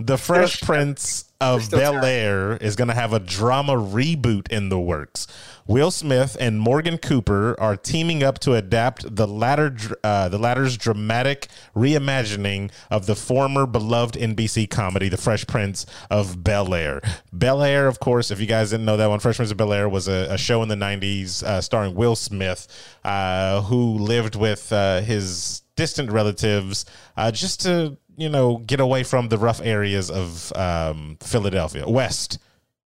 [0.00, 4.78] the Fresh Prince of Bel Air is going to have a drama reboot in the
[4.78, 5.26] works.
[5.66, 10.76] Will Smith and Morgan Cooper are teaming up to adapt the latter, uh, the latter's
[10.76, 17.00] dramatic reimagining of the former beloved NBC comedy, The Fresh Prince of Bel Air.
[17.32, 19.72] Bel Air, of course, if you guys didn't know that one, Fresh Prince of Bel
[19.72, 22.68] Air was a, a show in the '90s uh, starring Will Smith,
[23.02, 26.84] uh, who lived with uh, his distant relatives
[27.16, 32.38] uh, just to you know get away from the rough areas of um, Philadelphia, West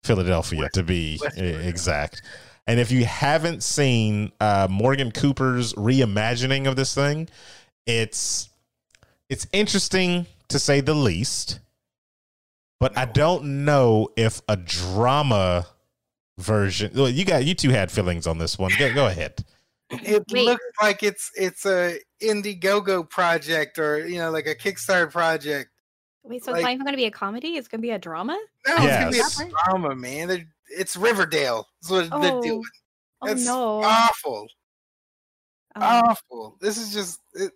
[0.04, 2.22] Philadelphia to be West exact.
[2.68, 7.30] And if you haven't seen uh, Morgan Cooper's reimagining of this thing,
[7.86, 8.50] it's
[9.30, 11.60] it's interesting to say the least.
[12.80, 15.66] But I don't know if a drama
[16.38, 16.92] version.
[16.94, 18.72] Well, you got you two had feelings on this one.
[18.78, 19.44] Go, go ahead.
[19.90, 20.46] It Wait.
[20.46, 25.70] looks like it's it's a Indiegogo project or you know like a Kickstarter project.
[26.24, 27.56] Wait, so Like- it's not even going to be a comedy?
[27.56, 28.38] It's going to be a drama?
[28.68, 28.86] No, it's
[29.18, 30.28] gonna be a drama, man.
[30.28, 31.66] They're, it's Riverdale.
[31.82, 32.64] That's what they're Oh, doing.
[33.22, 33.82] oh That's no.
[33.82, 34.48] awful,
[35.76, 36.58] Um, awful.
[36.60, 37.54] This is just it,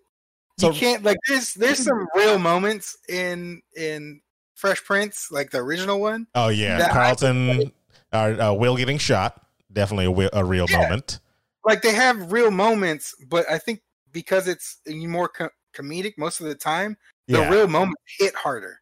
[0.57, 4.21] So- you can't like there's there's some real moments in in
[4.55, 6.27] Fresh Prince, like the original one.
[6.33, 7.73] Oh yeah, That- Carlton,
[8.13, 8.15] uh,
[8.51, 9.45] uh, Will getting shot.
[9.73, 10.83] Definitely a, a real Yeah.
[10.83, 11.19] moment.
[11.63, 16.47] Like they have real moments, but I think because it's more co- comedic most of
[16.47, 16.97] the time,
[17.27, 18.81] the Yeah, real moments hit harder.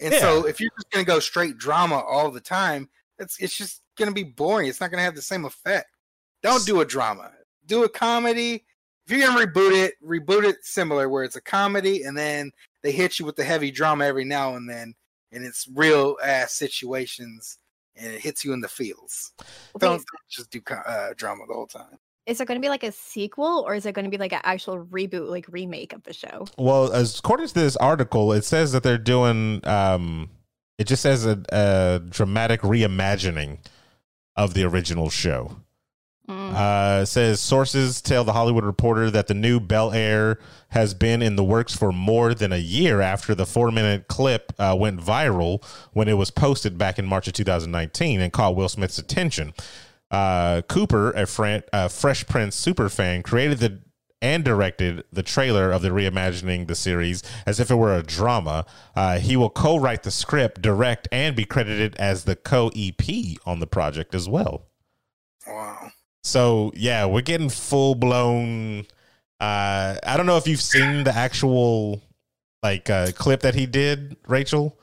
[0.00, 0.20] And Yeah.
[0.20, 4.12] so if you're just gonna go straight drama all the time, it's it's just gonna
[4.12, 4.68] be boring.
[4.68, 5.88] It's not gonna have the same effect.
[6.42, 7.32] Don't do a drama.
[7.66, 8.66] Do a comedy.
[9.06, 12.50] If you're gonna reboot it, reboot it similar where it's a comedy and then
[12.82, 14.94] they hit you with the heavy drama every now and then,
[15.30, 17.58] and it's real ass situations
[17.96, 19.32] and it hits you in the feels.
[19.78, 21.98] Don't, don't just do uh, drama the whole time.
[22.26, 24.32] Is it going to be like a sequel or is it going to be like
[24.32, 26.46] an actual reboot, like remake of the show?
[26.56, 29.66] Well, as according to this article, it says that they're doing.
[29.66, 30.30] Um,
[30.78, 33.58] it just says a, a dramatic reimagining
[34.36, 35.56] of the original show.
[36.28, 36.54] Mm.
[36.54, 40.38] Uh, says sources tell the Hollywood Reporter that the new Bel Air
[40.70, 44.50] has been in the works for more than a year after the four minute clip
[44.58, 48.70] uh, went viral when it was posted back in March of 2019 and caught Will
[48.70, 49.52] Smith's attention.
[50.10, 53.80] Uh, Cooper, a fran- uh, Fresh Prince super fan, created the
[54.24, 58.64] and directed the trailer of the reimagining the series as if it were a drama.
[58.96, 63.66] Uh, he will co-write the script, direct, and be credited as the co-EP on the
[63.66, 64.62] project as well.
[65.46, 65.90] Wow.
[66.22, 68.86] So yeah, we're getting full blown.
[69.40, 72.00] Uh, I don't know if you've seen the actual
[72.62, 74.78] like uh, clip that he did, Rachel.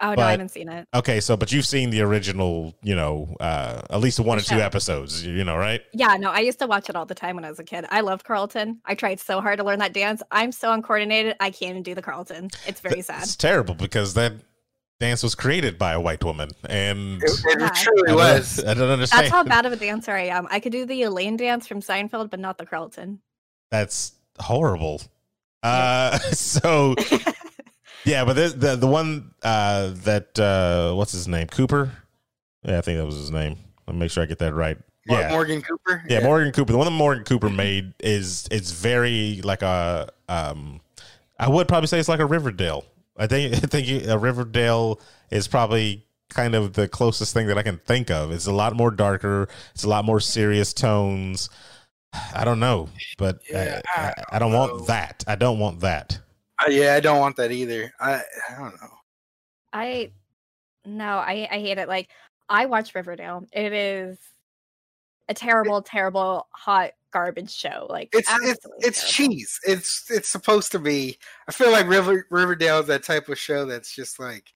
[0.00, 0.86] Oh, no, I haven't seen it.
[0.94, 4.56] Okay, so but you've seen the original, you know, uh, at least one or two
[4.56, 5.82] episodes, you know, right?
[5.92, 7.84] Yeah, no, I used to watch it all the time when I was a kid.
[7.90, 8.80] I loved Carlton.
[8.84, 10.22] I tried so hard to learn that dance.
[10.30, 11.36] I'm so uncoordinated.
[11.40, 12.50] I can't even do the Carlton.
[12.66, 13.22] It's very sad.
[13.22, 14.32] It's terrible because that
[15.00, 17.68] dance was created by a white woman, and It, it Yeah.
[17.70, 18.64] Truly don't- was.
[18.66, 19.22] I don't understand.
[19.24, 20.46] That's how bad of a dancer I am.
[20.50, 23.20] I could do the Elaine dance from Seinfeld, but not the Carlton.
[23.70, 25.02] That's horrible.
[25.62, 26.94] Uh, so
[28.08, 31.92] yeah, but this, the the one uh, that uh, what's his name, Cooper?
[32.64, 33.56] Yeah, I think that was his name.
[33.86, 34.76] Let me make sure I get that right.
[35.06, 36.02] Mor- Yeah, Morgan Cooper.
[36.08, 36.72] yeah, Morgan Cooper.
[36.72, 40.80] The one that Morgan Cooper made is it's very like a um,
[41.38, 42.84] I would probably say it's like a Riverdale.
[43.16, 47.62] I think I think a Riverdale is probably kind of the closest thing that I
[47.62, 48.30] can think of.
[48.32, 49.48] It's a lot more darker.
[49.74, 51.48] It's a lot more serious tones.
[52.34, 55.24] I don't know, but Yeah, I, I I, I don't want that.
[55.26, 56.18] I don't want that.
[56.60, 57.92] Uh, yeah, I don't want that either.
[58.00, 58.88] I I don't know.
[59.72, 60.12] I
[60.84, 61.88] no, I I hate it.
[61.88, 62.08] Like
[62.48, 63.46] I watch Riverdale.
[63.52, 64.18] It is
[65.28, 67.86] a terrible, terrible hot garbage show.
[67.88, 69.34] Like It's it's it's terrible.
[69.34, 69.60] cheese.
[69.66, 71.18] It's it's supposed to be.
[71.48, 74.52] I feel like River Riverdale is that type of show that's just like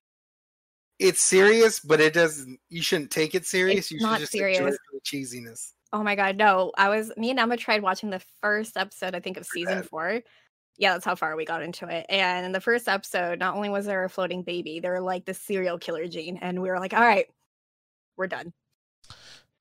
[0.98, 2.58] it's serious, but it doesn't.
[2.68, 3.78] You shouldn't take it serious.
[3.78, 4.78] It's you not should just enjoy serious.
[4.92, 5.72] the cheesiness.
[5.92, 6.72] Oh my god, no!
[6.76, 9.14] I was me and Emma tried watching the first episode.
[9.14, 10.22] I think of season four.
[10.78, 12.06] Yeah, that's how far we got into it.
[12.08, 15.24] And in the first episode, not only was there a floating baby, there were like
[15.24, 17.26] the serial killer gene, and we were like, "All right,
[18.16, 18.52] we're done."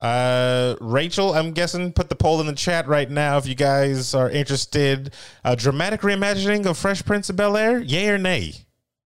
[0.01, 4.15] Uh, Rachel, I'm guessing put the poll in the chat right now if you guys
[4.15, 5.13] are interested.
[5.43, 8.53] A dramatic reimagining of Fresh Prince of Bel Air, yay or nay?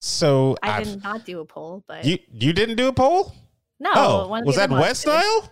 [0.01, 3.33] So I I've- did not do a poll, but you you didn't do a poll?
[3.79, 3.91] no.
[3.95, 5.49] oh, was that West did.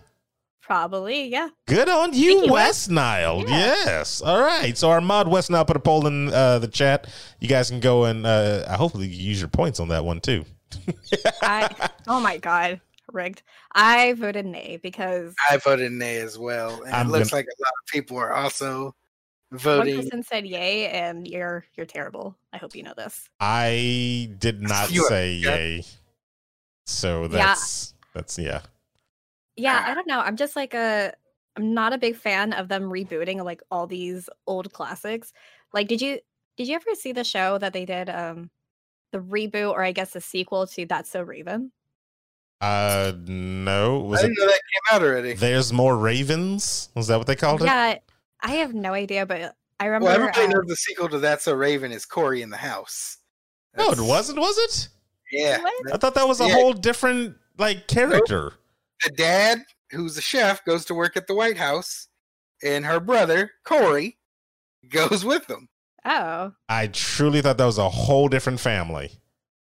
[0.71, 0.89] Nile?
[0.89, 1.49] Probably, yeah.
[1.67, 3.39] Good on you, Thank you, West Nile.
[3.47, 3.47] Yeah.
[3.85, 4.21] Yes.
[4.21, 4.77] All right.
[4.77, 7.07] So our mod West Nile put a poll in uh, the chat.
[7.39, 10.45] You guys can go and uh, hopefully use your points on that one too.
[11.41, 12.79] I oh my god.
[13.11, 13.43] rigged.
[13.73, 17.45] I voted nay because I voted nay as well, and I'm it looks gonna- like
[17.47, 18.95] a lot of people are also
[19.51, 19.95] voting.
[19.97, 22.37] one person said yay, and you're you're terrible.
[22.53, 23.29] I hope you know this.
[23.41, 25.83] I did not say yay.
[26.85, 27.27] So Yeah.
[27.27, 28.61] that's that's yeah.
[29.61, 29.91] Yeah, Ah.
[29.91, 30.19] I don't know.
[30.19, 31.13] I'm just like a
[31.55, 35.33] I'm not a big fan of them rebooting like all these old classics.
[35.73, 36.19] Like did you
[36.57, 38.49] did you ever see the show that they did um
[39.11, 41.71] the reboot or I guess the sequel to That's So Raven?
[42.61, 43.99] Uh no.
[43.99, 45.33] Was I didn't know that came out already.
[45.33, 46.89] There's More Ravens?
[46.95, 47.65] Was that what they called it?
[47.65, 47.97] Yeah,
[48.41, 51.43] I have no idea, but I remember Well, everybody uh, knows the sequel to That's
[51.43, 53.17] So Raven is Cory in the House.
[53.77, 54.89] No, it wasn't, was it?
[55.31, 55.93] Yeah, What?
[55.93, 56.53] I thought that was a Yeah.
[56.53, 58.53] whole different like character.
[59.03, 62.07] The dad, who's a chef, goes to work at the White House,
[62.63, 64.17] and her brother Cory
[64.89, 65.69] goes with them.
[66.05, 69.11] oh I truly thought that was a whole different family.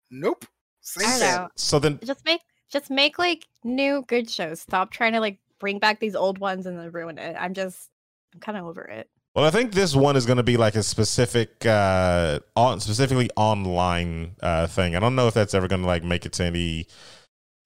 [0.10, 0.46] Nope.
[0.82, 1.36] Same I don't thing.
[1.36, 1.48] know.
[1.56, 4.62] So then just make just make like new good shows.
[4.62, 7.36] Stop trying to like bring back these old ones and then ruin it.
[7.40, 7.90] I'm just
[8.34, 9.10] I'm kind of over it.
[9.36, 13.30] Well, I think this one is going to be like a specific, uh, on specifically
[13.36, 14.96] online uh, thing.
[14.96, 16.88] I don't know if that's ever going to like make it to any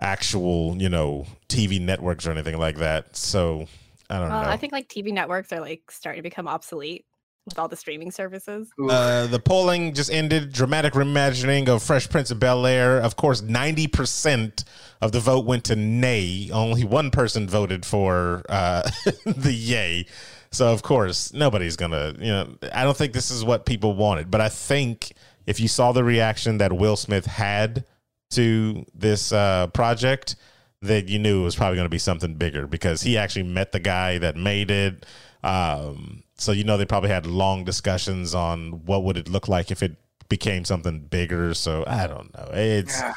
[0.02, 3.16] actual, you know, TV networks or anything like that.
[3.16, 3.68] So
[4.10, 4.50] I don't Well, know.
[4.50, 7.06] I think like TV networks are like starting to become obsolete
[7.46, 8.70] with all the streaming services.
[8.90, 10.52] Uh, the polling just ended.
[10.52, 13.00] Dramatic reimagining of Fresh Prince of Bel Air.
[13.00, 14.64] Of course, ninety percent
[15.02, 16.50] of the vote went to nay.
[16.52, 18.90] Only one person voted for uh,
[19.26, 20.06] the yay.
[20.52, 22.14] So of course, nobody's gonna.
[22.20, 24.30] You know, I don't think this is what people wanted.
[24.30, 25.14] But I think
[25.48, 27.86] if you saw the reaction that Will Smith had
[28.32, 30.36] to this uh, project,
[30.82, 33.72] that you knew it was probably going to be something bigger because he actually met
[33.72, 35.06] the guy that made it.
[35.44, 39.70] Um, so you know they probably had long discussions on what would it look like
[39.72, 39.96] if it
[40.30, 41.54] became something bigger.
[41.54, 42.50] So I don't know.
[42.54, 43.13] It's Yeah.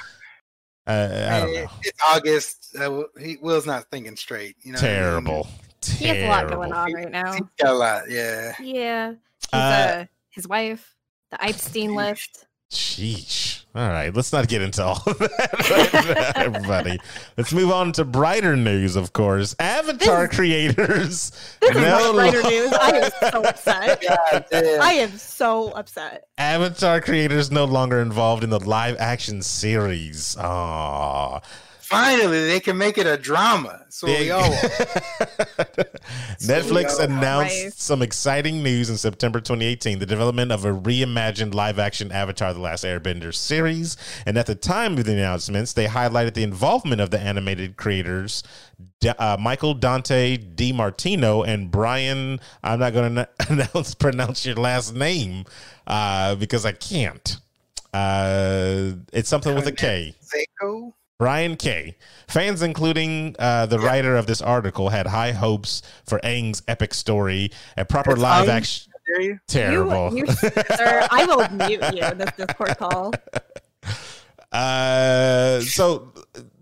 [0.86, 1.66] uh, I don't know.
[1.82, 2.76] It's August.
[2.78, 4.56] Uh, he, Will's not thinking straight.
[4.62, 4.96] You know, what I mean?
[5.00, 5.48] Terrible.
[5.86, 7.32] He has a lot going on right now.
[7.32, 8.02] He's got a lot.
[8.10, 8.54] Yeah.
[8.60, 9.10] Yeah.
[9.10, 10.94] He's, Uh, uh, his wife,
[11.30, 12.46] the Epstein list.
[12.72, 13.53] Sheesh.
[13.76, 17.00] All right, let's not get into all of that, everybody.
[17.36, 19.56] Let's move on to brighter news, of course.
[19.58, 21.32] Avatar creators.
[21.60, 22.72] This is no brighter lo- news.
[22.72, 24.02] I am so upset.
[24.32, 24.80] God damn.
[24.82, 26.28] I am so upset.
[26.38, 30.36] Avatar creators no longer involved in the live action series.
[30.36, 31.42] Aww.
[31.94, 33.80] Finally, they can make it a drama.
[33.88, 34.42] So we all.
[36.42, 37.04] Netflix Yeah.
[37.04, 37.72] announced Right.
[37.74, 42.60] some exciting news in September 2018 the development of a reimagined live action Avatar The
[42.60, 43.96] Last Airbender series.
[44.26, 48.42] And at the time of the announcements, they highlighted the involvement of the animated creators
[49.18, 52.40] uh, Michael Dante DiMartino and Brian.
[52.62, 55.44] I'm not going to announce pronounce your last name
[55.86, 57.36] uh, because I can't.
[57.92, 60.14] Uh, it's something with a K.
[60.22, 60.92] Seiko?
[61.18, 61.96] Brian K.
[62.26, 67.50] Fans, including uh, the writer of this article, had high hopes for Aang's epic story,
[67.76, 68.52] a proper It's live Aang?
[68.52, 68.92] action.
[69.06, 69.38] Dare you?
[69.46, 70.16] Terrible.
[70.16, 70.32] You, you,
[70.76, 73.12] sir, I will mute you in this Discord call.
[74.52, 76.12] uh, so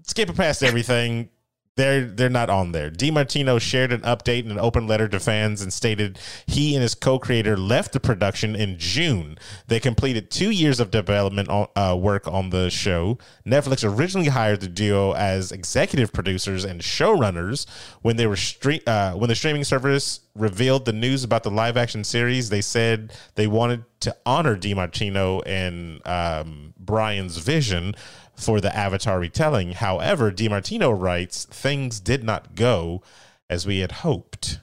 [0.03, 1.31] skipping past everything,
[1.77, 2.91] they're they're not on there.
[2.91, 6.95] DiMartino shared an update in an open letter to fans and stated he and his
[6.95, 9.39] co-creator left the production in June.
[9.69, 13.17] They completed two years of development on, uh, work on the show.
[13.47, 17.67] Netflix originally hired the duo as executive producers and showrunners
[18.03, 21.79] when they were stre- uh, when the streaming service revealed the news about the live
[21.79, 22.51] action series.
[22.51, 27.95] They said they wanted to honor DiMartino and um, Brian's vision
[28.37, 29.73] for the Avatar retelling.
[29.73, 33.03] However, DiMartino writes things did not go
[33.49, 34.61] as we had hoped.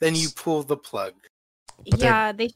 [0.00, 1.14] Then you pull the plug.
[1.90, 2.50] But yeah, they.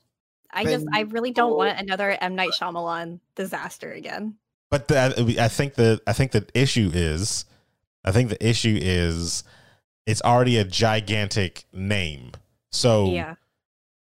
[0.56, 4.36] I just, I really don't want another M Night Shyamalan disaster again.
[4.70, 7.44] But the, I think the I think the issue is,
[8.04, 9.42] I think the issue is,
[10.06, 12.32] it's already a gigantic name.
[12.70, 13.34] So Yeah,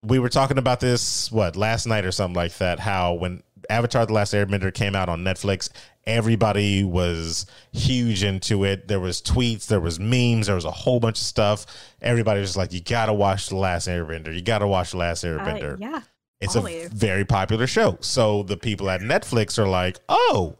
[0.03, 2.79] we were talking about this what last night or something like that.
[2.81, 5.71] How when Avatar: The Last Airbender came out on Netflix,
[6.09, 8.89] everybody was huge into it.
[8.89, 11.67] There was tweets, there was memes, there was a whole bunch of stuff.
[12.01, 14.35] Everybody was like, "You gotta watch The Last Airbender.
[14.35, 16.01] You gotta watch The Last uh, Airbender." yeah.
[16.41, 16.87] it's always.
[16.87, 17.99] a very popular show.
[18.01, 20.57] So the people at Netflix are like, "Oh,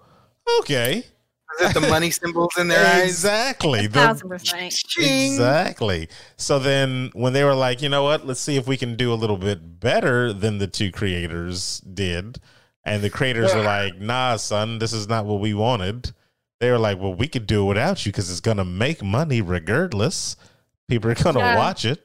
[0.61, 1.05] okay."
[1.61, 3.09] Is it the money symbols in their eyes?
[3.09, 3.87] Exactly.
[3.87, 4.75] The- Thousand percent.
[4.99, 6.09] Exactly.
[6.37, 9.13] So then when they were like, you know what, let's see if we can do
[9.13, 12.39] a little bit better than the two creators did.
[12.93, 16.13] And the creators were like, nah, son, this is not what we wanted.
[16.61, 19.03] They were like, well, we could do it without you because it's going to make
[19.03, 20.37] money regardless.
[20.89, 21.57] People are going to Yeah.
[21.57, 22.05] watch it.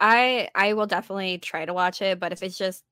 [0.00, 2.84] I I will definitely try to watch it, but if it's just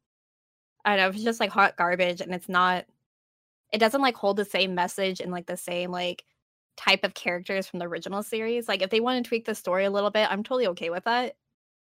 [0.84, 2.84] I don't know, if it's just like hot garbage and it's not
[3.72, 6.24] it doesn't like hold the same message and like the same like
[6.76, 8.68] type of characters from the original series.
[8.68, 11.04] Like if they want to tweak the story a little bit, I'm totally okay with
[11.04, 11.36] that.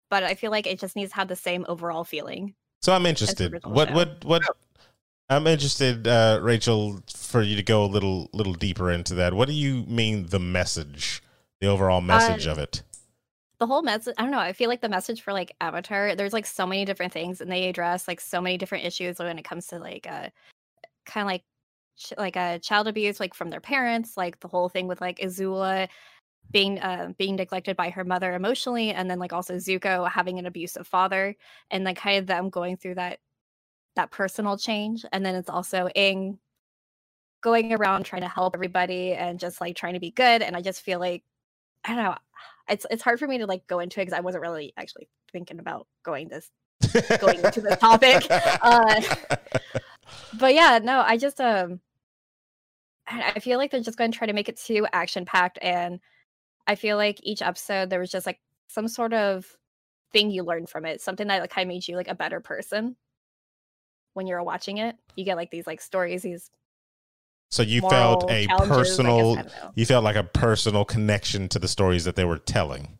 [0.09, 2.53] But I feel like it just needs to have the same overall feeling.
[2.81, 3.51] So I'm interested.
[3.53, 4.43] original What what what?
[4.47, 4.53] Oh.
[5.33, 9.33] I'm interested, uh, Rachel, for you to go a little little deeper into that.
[9.33, 11.21] What do you mean the message,
[11.59, 12.83] the overall message of it?
[13.63, 16.33] the whole message i don't know i feel like the message for like avatar there's
[16.33, 19.45] like so many different things and they address like so many different issues when it
[19.45, 20.27] comes to like uh
[21.05, 21.43] kind of like
[21.97, 25.17] ch- like a child abuse like from their parents like the whole thing with like
[25.19, 25.87] azula
[26.51, 30.45] being uh being neglected by her mother emotionally and then like also zuko having an
[30.45, 31.33] abusive father
[31.71, 33.19] and like kind of them going through that
[33.95, 36.37] that personal change and then it's also in
[37.41, 40.61] going around trying to help everybody and just like trying to be good and i
[40.61, 41.23] just feel like
[41.85, 42.15] i don't know
[42.69, 45.07] it's it's hard for me to like go into it because i wasn't really actually
[45.31, 46.49] thinking about going this
[47.19, 48.25] going into the topic.
[48.61, 49.01] Uh,
[50.39, 51.79] but yeah no i just um
[53.07, 55.59] I I feel like they're just going to try to make it too action packed
[55.61, 55.99] and
[56.67, 59.45] i feel like each episode there was just like some sort of
[60.11, 62.39] thing you learned from it something that like, kind of made you like a better
[62.39, 62.95] person
[64.13, 66.49] when you're watching it you get like these like stories these
[67.51, 69.45] so you felt a challenges, I guess, personal, I
[69.75, 72.97] you felt like a personal connection to the stories that they were telling.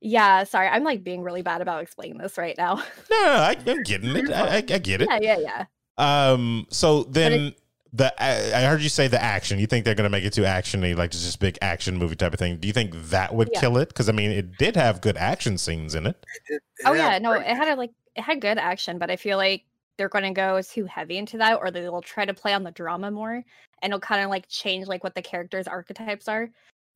[0.00, 2.74] yeah sorry i'm like being really bad about explaining this right now
[3.10, 4.30] No, no, I, I'm getting it.
[4.30, 5.08] I, I, I get it.
[5.10, 5.64] yeah yeah yeah
[5.98, 6.66] Um.
[6.70, 7.54] So then
[7.94, 9.58] the I I heard you say the action.
[9.58, 12.34] You think they're gonna make it too actiony, like just this big action movie type
[12.34, 12.58] of thing?
[12.58, 13.60] Do you think that would Yeah.
[13.60, 13.88] kill it?
[13.88, 16.22] Because I mean, it did have good action scenes in it.
[16.48, 19.38] It- Oh yeah, no, it had a like it had good action, but I feel
[19.38, 19.62] like
[19.96, 22.70] they're going to go too heavy into that, or they'll try to play on the
[22.70, 23.42] drama more,
[23.82, 26.48] and it'll kind of like change like what the characters' archetypes are.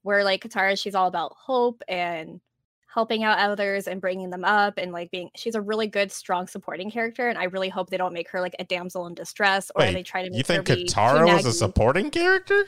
[0.03, 2.41] Where like Katara, she's all about hope and
[2.93, 6.47] helping out others and bringing them up, and like being she's a really good, strong
[6.47, 7.29] supporting character.
[7.29, 9.93] And I really hope they don't make her like a damsel in distress, or Wait,
[9.93, 12.67] they try to make You think her Katara was a supporting character?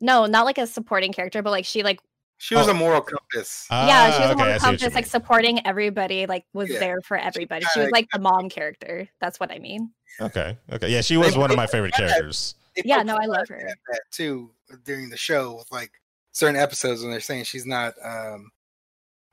[0.00, 2.00] No, not like a supporting character, but like she like
[2.40, 2.70] She was Oh.
[2.70, 3.66] a moral compass.
[3.70, 5.66] yeah, she was Ah, the one okay, I who see what just you like supporting
[5.66, 6.78] everybody, like was Yeah.
[6.78, 7.66] there for everybody.
[7.74, 9.08] She was like the mom character.
[9.20, 9.92] That's what I mean.
[10.20, 12.54] Okay, okay, yeah, she was They- one of my favorite characters.
[12.76, 13.60] They Yeah, no, I love her.
[13.90, 14.52] that too
[14.84, 15.90] during the show with like
[16.32, 18.50] certain episodes when they're saying she's not um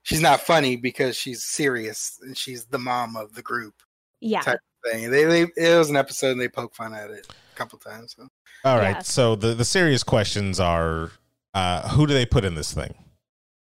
[0.04, 3.76] she's not funny because she's serious and she's the mom of the group
[4.20, 4.42] Yeah.
[4.42, 5.12] type of thing.
[5.12, 8.16] They, they it was an episode and they poke fun at it a couple times.
[8.18, 8.28] So.
[8.64, 9.00] All right, Yeah.
[9.02, 11.12] so the the serious questions are,
[11.56, 12.94] uh, who do they put in this thing?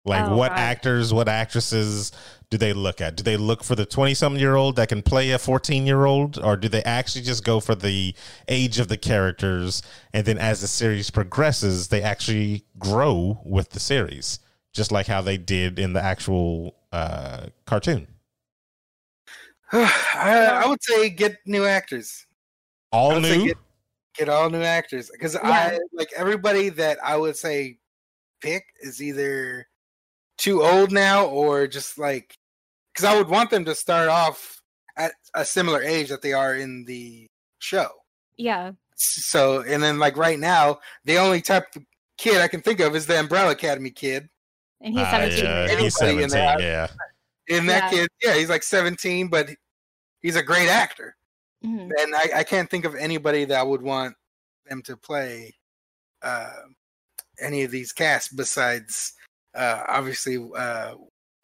[0.05, 0.59] Like, Oh, what God.
[0.59, 2.13] actors, what actresses
[2.51, 3.17] do they look at?
[3.17, 6.05] Do they look for the twenty something year old that can play a fourteen year
[6.05, 8.15] old, or do they actually just go for the
[8.47, 9.83] age of the characters?
[10.13, 14.41] And then as the series progresses, they actually grow with the series,
[14.75, 18.07] just like how they did in the actual uh, cartoon.
[19.73, 22.27] I, I would say get new actors.
[22.93, 23.47] All new.
[23.47, 23.57] Get,
[24.19, 27.79] get all new actors because I like everybody that I would say
[28.45, 29.67] pick is either
[30.39, 32.37] too old now or just like
[32.93, 34.61] because I would want them to start off
[34.97, 37.27] at a similar age that they are in the
[37.59, 37.89] show.
[38.37, 38.73] Yeah.
[38.97, 41.83] So and then like right now, the only type of
[42.19, 44.29] kid I can think of is the Umbrella Academy kid.
[44.81, 45.45] And he's Ah, 17.
[45.45, 45.79] yeah, right?
[45.79, 46.87] he's Anybody in that- Yeah.
[47.49, 47.99] And that Yeah.
[47.99, 49.49] kid, yeah, he's like 17, but
[50.21, 51.17] he's a great actor.
[51.65, 51.91] Mhm.
[51.99, 54.15] and I, I can't think of anybody that would want
[54.67, 55.55] them to play
[56.21, 56.53] uh,
[57.41, 59.13] any of these casts besides
[59.55, 60.95] uh, obviously uh,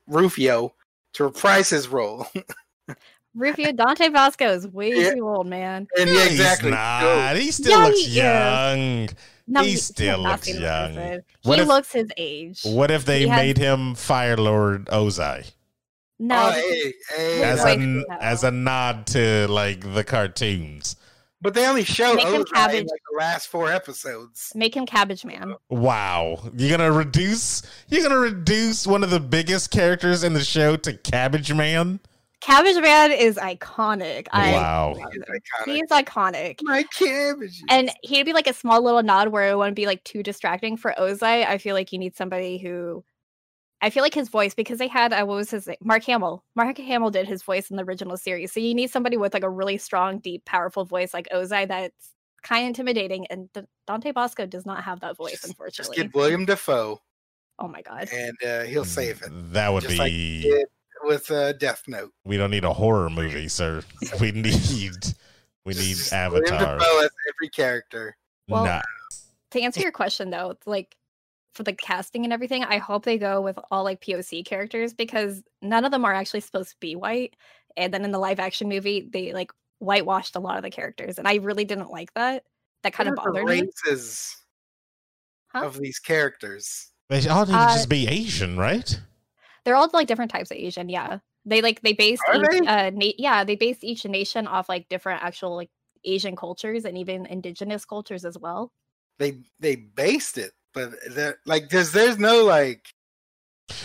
[0.07, 0.75] Rufio
[1.15, 2.27] to reprise his role.
[3.35, 5.15] Rufio Dante Basco is way Yeah.
[5.15, 5.87] too old, man.
[5.99, 6.71] and yeah, exactly.
[6.71, 7.37] He's not.
[7.37, 9.09] He still Yeah, looks he young.
[9.47, 10.95] No, He you still looks young.
[10.95, 11.23] person.
[11.45, 12.63] What he if- looks his age.
[12.65, 15.51] What if they He has- made him Fire Lord Ozai
[16.19, 18.05] No, oh, hey, hey, as Wait, a no.
[18.21, 20.97] as a nod to like the cartoons?
[21.43, 24.53] But they only showed Make him Ozai in like the last four episodes.
[24.55, 25.55] make him Cabbage Man.
[25.69, 30.77] Wow, you're gonna reduce you're gonna reduce one of the biggest characters in the show
[30.77, 32.01] to Cabbage Man?
[32.41, 34.27] Cabbage Man is iconic.
[34.33, 34.95] I Wow.
[34.99, 35.75] love He's iconic.
[35.75, 36.59] He's iconic.
[36.63, 37.63] My cabbage.
[37.69, 40.79] And he'd be like a small little nod where it wouldn't be like too distracting
[40.79, 41.47] for Ozai.
[41.47, 43.05] I feel like you need somebody who
[43.83, 45.77] I feel like his voice because they had uh, what was his name?
[45.83, 46.45] Mark Hamill.
[46.55, 48.53] Mark Hamill did his voice in the original series.
[48.53, 52.15] So you need somebody with like a really strong, deep, powerful voice like Ozai that's
[52.43, 53.27] kind of intimidating.
[53.29, 55.97] And D- Dante Basco does not have that voice, just, just unfortunately.
[55.97, 57.01] get William Dafoe
[57.59, 58.09] oh my god.
[58.13, 59.31] and uh, he'll save it.
[59.53, 60.09] That would Just be.
[60.11, 60.67] he did
[61.05, 62.13] with uh, Death Note.
[62.25, 63.83] we don't need a horror movie, sir.
[64.21, 64.45] We need
[65.65, 66.79] we need just William Avatar.
[66.79, 68.17] Dafoe as every character.
[68.49, 68.83] Well, Nah.
[69.53, 70.97] to answer your question though, it's like
[71.55, 75.43] for the casting and everything, I hope they go with all like POC characters because
[75.63, 77.35] none of them are actually supposed to be white.
[77.77, 81.19] And then in the live action movie, they like whitewashed a lot of the characters,
[81.19, 82.45] and I really didn't like that.
[82.83, 83.71] That kind of What are the bothered me.
[83.87, 84.37] races.
[85.49, 85.65] Huh?
[85.65, 86.91] of these characters?
[87.09, 89.01] They all need to Uh, just be Asian, right?
[89.65, 90.89] They're all like different types of Asian.
[90.89, 92.67] Yeah, they like they base Are each, they?
[92.67, 95.71] uh na- yeah they base each nation off like different actual like
[96.05, 98.73] Asian cultures and even indigenous cultures as well.
[99.19, 102.87] They they based it, but they're- like there's there's no like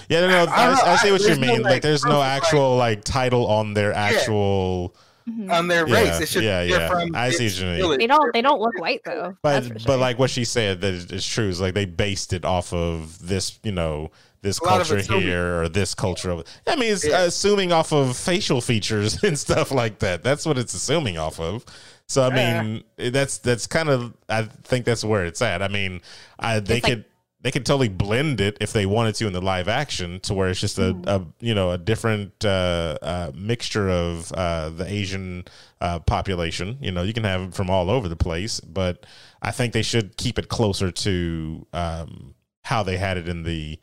[0.09, 0.51] Yeah, no, no.
[0.51, 1.61] I I, don't I see what you there's no, mean.
[1.61, 4.95] like, like, there's no proof, like- actual like title on their actual.
[5.27, 5.51] Mhm.
[5.51, 6.19] on their race.
[6.21, 6.87] It's yeah, they're yeah.
[6.87, 7.97] from I see what you mean.
[7.97, 9.35] They don't They're don't look white though.
[9.41, 11.85] But that's for but like what she said that is, is true is like they
[11.85, 14.11] based it off of this you know
[14.43, 15.23] this A culture assuming.
[15.23, 16.43] here or this culture over.
[16.67, 17.21] I mean, it's Yeah.
[17.23, 20.21] assuming off of facial features and stuff like that.
[20.23, 21.65] That's what it's assuming off of.
[22.07, 22.61] So I Yeah.
[22.63, 25.61] mean, that's that's kind of I think that's where it's at.
[25.61, 26.01] I mean,
[26.39, 27.05] I, they It's like- could
[27.41, 30.49] they could totally blend it if they wanted to in the live action to where
[30.49, 31.05] it's just a, Mhm.
[31.07, 35.45] a you know a different uh, uh, mixture of uh, the Asian
[35.79, 36.77] uh, population.
[36.81, 39.05] You know, you can have them from all over the place, but
[39.43, 42.33] I think they should keep it closer to um,
[42.63, 43.79] how they had it in the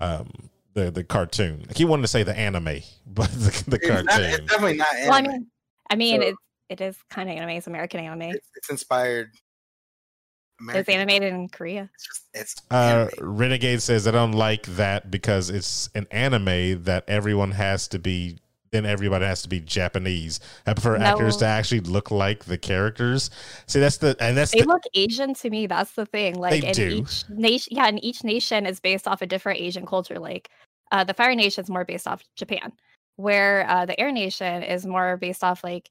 [0.00, 1.66] um, the the cartoon.
[1.68, 4.24] I keep wanting to say the anime, but the, the It's, not, cartoon.
[4.30, 5.08] it's definitely not anime.
[5.08, 5.46] well, I mean,
[5.90, 6.34] I mean So- it
[6.72, 7.50] it is kind of anime.
[7.50, 8.22] It's American anime.
[8.22, 9.30] it's, it's inspired.
[9.32, 10.94] It's American.
[10.94, 11.90] animated in Korea.
[11.94, 13.08] It's just it's Uh.
[13.20, 18.38] Renegade says I don't like that because it's an anime that everyone has to be.
[18.70, 20.40] Then everybody has to be Japanese.
[20.66, 23.28] I prefer actors to actually look like the characters.
[23.66, 25.66] See, that's the and that's They the, look Asian to me.
[25.66, 26.36] That's the thing.
[26.36, 26.88] Like They in do.
[26.88, 30.18] each nation, yeah, and each nation is based off a different Asian culture.
[30.18, 30.48] Like
[30.90, 32.72] uh, the Fire Nation is more based off Japan,
[33.16, 35.90] where uh, the Air Nation is more based off like,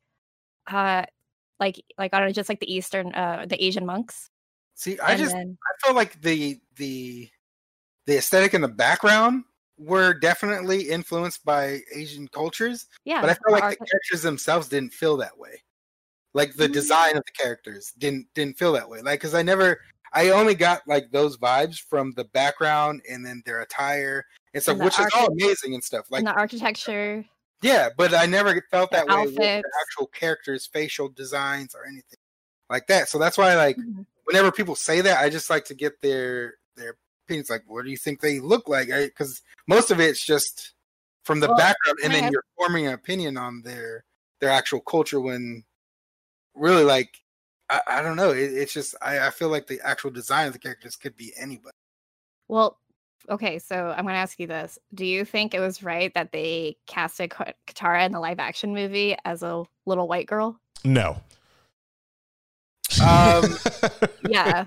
[0.72, 1.06] uh,
[1.60, 4.30] like like I don't know, just like the Eastern, uh, the Asian monks.
[4.76, 7.30] See, I and just then, I feel like the the
[8.08, 9.44] the aesthetic in the background
[9.78, 14.70] were definitely influenced by Asian cultures, yeah, but I feel like arch- the characters themselves
[14.70, 15.62] didn't feel that way.
[16.34, 16.74] Like the Mm.
[16.74, 19.02] design of the characters didn't didn't feel that way.
[19.02, 19.82] Like because I never,
[20.14, 24.74] I only got like those vibes from the background and then their attire and stuff,
[24.74, 26.06] And the which is all amazing and stuff.
[26.10, 27.26] Like and the architecture.
[27.62, 32.20] Yeah, but I never felt that way with the actual characters' facial designs or anything
[32.70, 33.10] like that.
[33.10, 34.06] So that's why like Mhm.
[34.26, 36.96] whenever people say that, I just like to get their their
[37.26, 37.50] opinions.
[37.50, 38.88] Like, what do you think they look like?
[38.88, 40.74] Because most of it's just
[41.24, 44.04] from the Well, background, and then ask- you're forming an opinion on their
[44.40, 45.20] their actual culture.
[45.20, 45.64] When
[46.56, 47.22] really, like,
[47.70, 48.32] I, I don't know.
[48.32, 51.34] It, it's just I, I feel like the actual design of the characters could be
[51.38, 51.76] anybody.
[52.48, 52.80] Well,
[53.30, 56.32] okay, so I'm going to ask you this: Do you think it was right that
[56.32, 60.60] they casted Ka- Katara in the live action movie as a little white girl?
[60.84, 61.18] no.
[63.04, 63.56] Um,
[64.28, 64.66] Yeah.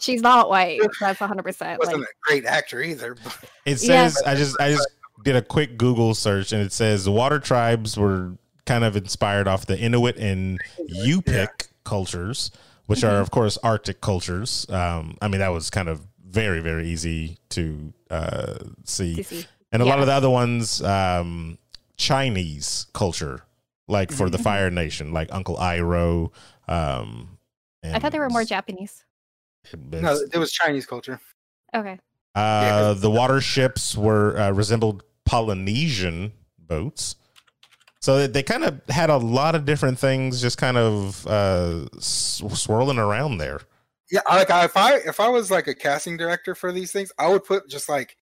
[0.00, 0.80] She's not white.
[1.00, 1.42] That's 100.
[1.42, 3.14] percent wasn't Like, a great actor either.
[3.14, 4.08] But It Yeah.
[4.08, 4.86] says I just I just
[5.24, 8.32] did a quick Google search and it says the water tribes were
[8.66, 10.60] kind of inspired off the Inuit and
[11.06, 12.50] Yupik cultures,
[12.86, 13.20] which are Mhm.
[13.22, 14.66] of course Arctic cultures.
[14.68, 16.02] Um, I mean that was kind of
[16.34, 19.46] very very easy to uh, see, to see.
[19.72, 21.58] and a lot of the other ones um,
[21.96, 23.42] Chinese culture,
[23.88, 24.42] like for the Mhm.
[24.48, 26.30] Fire Nation, like Uncle Iroh.
[26.68, 27.38] Um,
[27.82, 29.04] I thought they were more Japanese.
[29.74, 31.20] no, it was Chinese culture.
[31.74, 31.98] Okay.
[32.36, 37.16] Yeah, Uh, 'cause- the water ships were uh, resembled Polynesian boats,
[38.00, 41.86] so they, they kind of had a lot of different things, just kind of uh,
[41.96, 43.60] s- swirling around there.
[44.14, 47.10] Yeah, like I- if I if I was like a casting director for these things,
[47.18, 48.16] I would put just like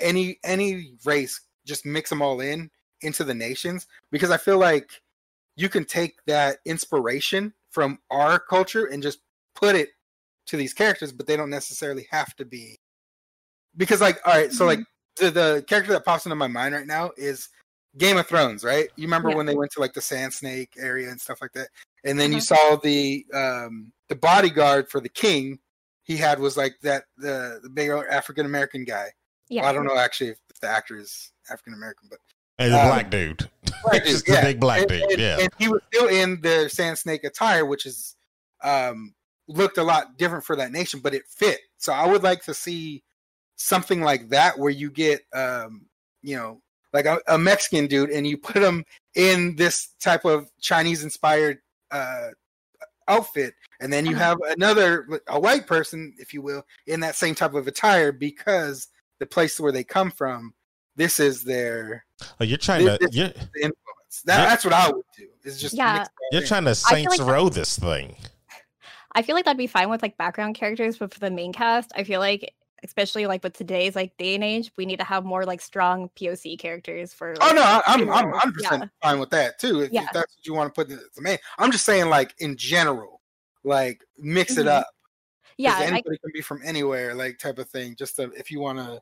[0.00, 2.68] any any race, just mix them all in
[3.02, 4.90] into the nations because I feel like
[5.54, 9.20] you can take that inspiration from our culture and just
[9.54, 9.90] put it
[10.46, 12.76] to these characters, but they don't necessarily have to be
[13.76, 14.80] because like all right, so like
[15.16, 17.50] the the character that pops into my mind right now is
[17.98, 18.88] Game of Thrones, right?
[18.96, 19.36] You remember Yeah.
[19.36, 21.68] when they went to like the Sand Snake area and stuff like that,
[22.04, 22.56] and then you Uh-huh.
[22.56, 25.58] saw the um the bodyguard for the king.
[26.02, 29.06] He had was like that the the big African American guy.
[29.48, 29.62] Yeah.
[29.62, 32.18] Well, I don't know actually if, if the actor is African American, but
[32.58, 33.48] And the Um, black dude,
[33.84, 34.44] Black just dude, the yeah.
[34.44, 35.38] big black and, dude, and- yeah.
[35.40, 38.16] and he was still in the Sand Snake attire, which is
[38.62, 39.14] um
[39.48, 41.58] looked a lot different for that nation, but it fit.
[41.78, 43.02] So I would like to see
[43.56, 45.86] something like that where you get um
[46.22, 46.60] you know
[46.92, 48.84] like a, a Mexican dude and you put him
[49.14, 51.58] in this type of Chinese inspired
[51.92, 52.28] uh
[53.10, 54.24] outfit and then you Uh-huh.
[54.24, 58.88] have another a white person if you will in that same type of attire because
[59.18, 60.54] the place where they come from
[60.96, 62.04] this is their
[62.40, 64.48] Oh, you're trying to This- you're, influence that, Yeah.
[64.48, 65.98] that's what i would do is just Yeah.
[65.98, 66.48] mix it all you're in.
[66.48, 68.16] trying to feel Saints like- Row this thing.
[69.12, 71.90] I feel like that'd be fine with like background characters, but for the main cast,
[71.96, 75.24] I feel like, especially like with today's like day and age, we need to have
[75.24, 77.34] more like strong POC characters for.
[77.40, 78.32] Oh no, I- I'm I'm heroes.
[78.42, 79.80] 100 percent fine with that too.
[79.80, 80.08] If, if Yeah.
[80.12, 83.20] that's what you want to put as the main, I'm just saying like in general,
[83.64, 84.70] like mix it Mhm.
[84.70, 84.86] up.
[85.58, 87.94] Yeah, 'Cause I, anybody can be from anywhere, like type of thing.
[87.96, 89.00] Just to, if you want to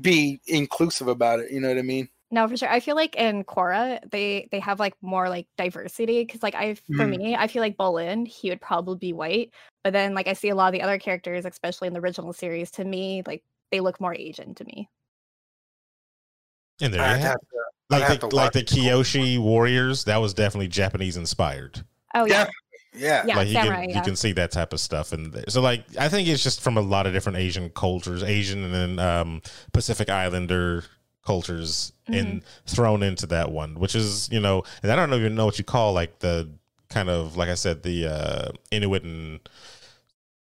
[0.00, 2.08] be inclusive about it, you know what I mean?
[2.30, 2.68] No, for sure.
[2.70, 6.74] I feel like in Korra, they they have like more like diversity because like I
[6.74, 7.16] for Mhm.
[7.18, 9.52] me, I feel like Bolin, he would probably be white,
[9.84, 12.32] but then like I see a lot of the other characters, especially in the original
[12.32, 14.88] series, to me like they look more Asian to me.
[16.80, 17.46] And there you I'd have, have to-
[17.90, 18.78] like the to like the watch it.
[18.78, 20.04] Kyoshi warriors.
[20.04, 21.82] That was definitely Japanese inspired.
[22.14, 22.46] Oh yeah,
[22.94, 23.96] yeah, Yeah, like you samurai, can yeah.
[23.96, 25.44] you can see that type of stuff in there.
[25.48, 28.74] So like I think it's just from a lot of different Asian cultures, Asian and
[28.74, 30.84] then um, Pacific Islander
[31.28, 32.14] cultures, Mm-hmm.
[32.18, 35.58] and thrown into that one, which is you know, and I don't even know what
[35.58, 36.48] you call like the
[36.88, 39.40] kind of like I said the uh, Inuit and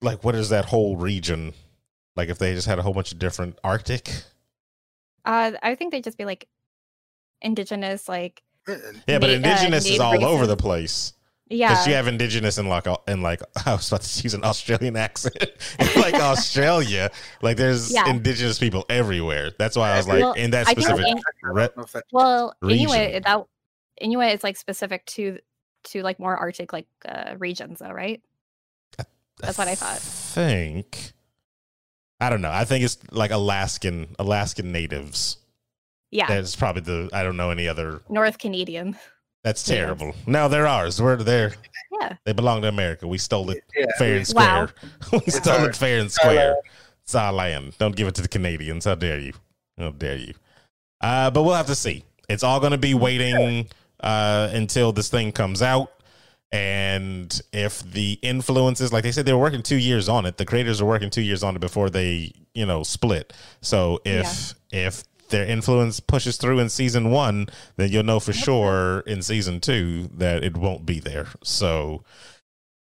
[0.01, 1.53] like what is that whole region?
[2.15, 4.09] Like if they just had a whole bunch of different Arctic.
[5.25, 6.47] Uh, I think they'd just be like
[7.41, 11.11] indigenous, like Yeah, but Na- uh, indigenous is native all over the place.
[11.49, 14.43] Yeah, Because you have indigenous in like in like I was about to use an
[14.43, 15.35] Australian accent
[15.95, 17.09] like Australia,
[17.41, 18.09] like there's Yeah.
[18.09, 19.51] indigenous people everywhere.
[19.57, 21.07] That's why I was like Well, in that I think specific.
[21.07, 21.21] in-
[21.53, 21.69] re-
[22.11, 22.89] Well, region.
[22.89, 23.45] Inuit that
[24.01, 25.39] Inuit is like specific to
[25.85, 28.21] to like more Arctic like uh, regions, though, right?
[29.39, 29.99] That's what I thought.
[29.99, 31.13] Think.
[32.19, 32.51] I don't know.
[32.51, 35.37] I think it's like Alaskan Alaskan natives.
[36.09, 37.09] Yeah, That's probably the.
[37.13, 38.01] I don't know any other.
[38.09, 38.97] North Canadian.
[39.47, 39.85] That's Natives.
[39.99, 40.15] terrible.
[40.25, 41.01] Now they're ours.
[41.01, 41.53] We're there.
[42.01, 43.07] Yeah, They belong to America.
[43.07, 44.67] We stole it Yeah, fair and Wow.
[44.67, 45.21] square.
[45.25, 46.35] we stole our- it fair and square.
[46.51, 46.55] land.
[47.03, 47.73] It's our land.
[47.79, 48.83] Don't give it to the Canadians.
[48.85, 49.33] How dare you?
[49.77, 50.33] How dare you?
[50.99, 52.03] Uh, but we'll have to see.
[52.27, 53.67] It's all going to be waiting
[54.01, 55.91] uh, until this thing comes out.
[56.51, 60.37] And if the influences, like they said, they were working two years on it.
[60.37, 63.31] The creators were working two years on it before they, you know, split.
[63.61, 69.01] So if if their influence pushes through in season one, then you'll know for sure
[69.01, 71.27] in season two that it won't be there.
[71.43, 72.03] So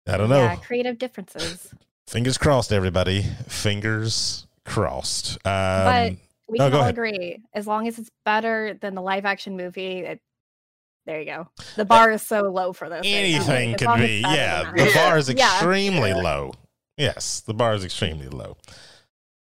[0.08, 1.74] I don't know yeah, creative differences.
[2.08, 6.14] fingers crossed everybody fingers crossed um But
[6.48, 6.94] we no, can all ahead.
[6.96, 10.20] agree, as long as it's better than the live action movie, it,
[11.06, 11.48] there you go.
[11.76, 13.02] The bar is so low for this.
[13.06, 15.46] anything As could be yeah the bar is Yeah.
[15.54, 16.54] extremely low
[16.98, 18.58] yes the bar is extremely low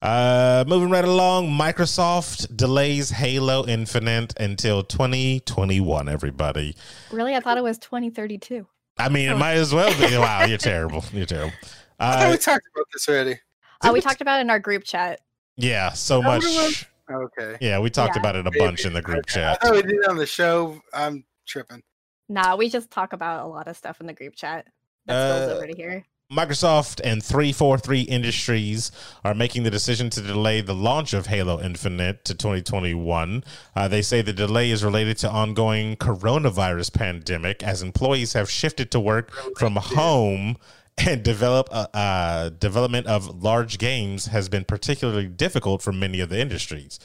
[0.01, 6.73] uh moving right along microsoft delays halo infinite until 2021 everybody
[7.11, 8.65] Really, I thought it was 2032.
[8.97, 9.37] i mean it Oh.
[9.37, 11.51] might as well be wow you're terrible you're terrible
[11.99, 13.33] I thought uh we talked about this already.
[13.81, 15.19] Uh, we we- talked about it in our group chat.
[15.57, 17.57] yeah so Oh, much Okay.
[17.59, 18.21] yeah we talked Yeah.
[18.21, 18.59] about it a Maybe.
[18.59, 20.79] bunch in the group I chat thought we did it on the show.
[20.93, 21.81] I'm tripping.
[22.29, 24.67] Nah, we just talk about a lot of stuff in the group chat.
[25.07, 26.05] That spills Uh, over to here.
[26.31, 28.91] Microsoft and 343 Industries
[29.23, 33.43] are making the decision to delay the launch of Halo Infinite to 2021.
[33.75, 38.91] Uh, they say the delay is related to ongoing coronavirus pandemic as employees have shifted
[38.91, 40.57] to work from home
[40.99, 46.29] and develop uh, uh, development of large games has been particularly difficult for many of
[46.29, 46.99] the industries.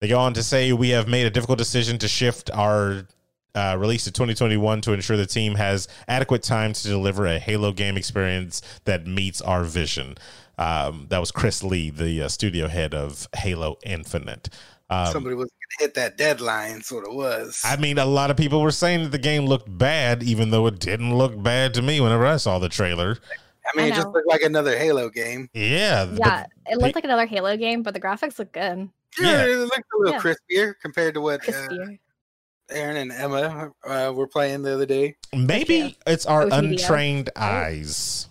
[0.00, 3.08] They go on to say we have made a difficult decision to shift our
[3.54, 7.72] uh, release to 2021 to ensure the team has adequate time to deliver a Halo
[7.72, 10.16] game experience that meets our vision.
[10.58, 14.48] Um, that was Chris Lee, the uh, studio head of Halo Infinite.
[14.90, 17.60] Um, Somebody was going to hit that deadline, sort of was.
[17.64, 20.66] I mean, a lot of people were saying that the game looked bad, even though
[20.66, 23.18] it didn't look bad to me whenever I saw the trailer.
[23.66, 25.48] I mean, I it just looked like another Halo game.
[25.54, 28.90] Yeah, Yeah, it looked like another Halo game, but the graphics look good.
[29.18, 29.26] Yeah.
[29.26, 30.20] Yeah, it looked a little Yeah.
[30.20, 31.98] crispier compared to what uh, Crispier.
[32.70, 35.16] Aaron and Emma uh, were playing the other day.
[35.34, 36.58] maybe it's our OTDO.
[36.58, 38.28] untrained eyes.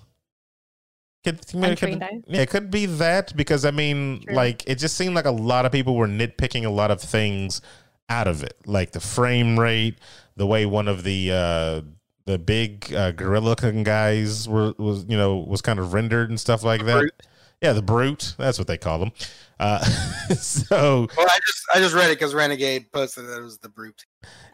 [1.24, 2.22] Could, maybe it could- Untrained eyes?
[2.28, 4.36] yeah, it could be that because I mean, True.
[4.36, 7.62] like, it just seemed like a lot of people were nitpicking a lot of things
[8.10, 9.98] out of it, like the frame rate,
[10.36, 11.82] the way one of the uh,
[12.26, 16.40] the big uh, gorilla looking guys were was you know was kind of rendered and
[16.40, 17.00] stuff like that.
[17.00, 17.14] Brute.
[17.62, 18.36] Yeah, the brute.
[18.38, 19.12] That's what they call them.
[19.58, 19.80] Uh,
[20.38, 23.70] so Well, I just I just read it because Renegade posted that it was the
[23.70, 24.04] brute.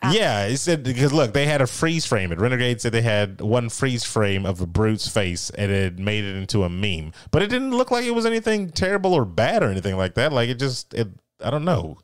[0.02, 0.14] Ah.
[0.14, 2.32] yeah, it said because look, they had a freeze frame.
[2.32, 6.24] It Renegade said they had one freeze frame of a brute's face, and it made
[6.24, 7.12] it into a meme.
[7.32, 10.32] But it didn't look like it was anything terrible or bad or anything like that.
[10.32, 11.10] Like it just, it.
[11.44, 11.98] I don't know.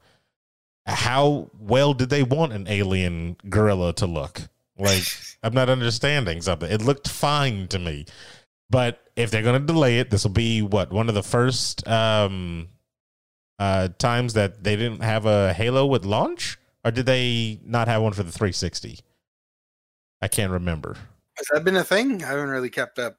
[0.85, 4.41] How well did they want an alien gorilla to look?
[4.77, 5.03] Like
[5.43, 6.71] I'm not understanding something.
[6.71, 8.05] It looked fine to me.
[8.69, 11.87] But if they're going to delay it, this will be what one of the first
[11.87, 12.69] um,
[13.59, 18.01] uh, times that they didn't have a Halo with launch, or did they not have
[18.01, 18.99] one for the 360?
[20.21, 20.95] I can't remember.
[21.37, 22.23] Has that been a thing?
[22.23, 23.17] I haven't really kept up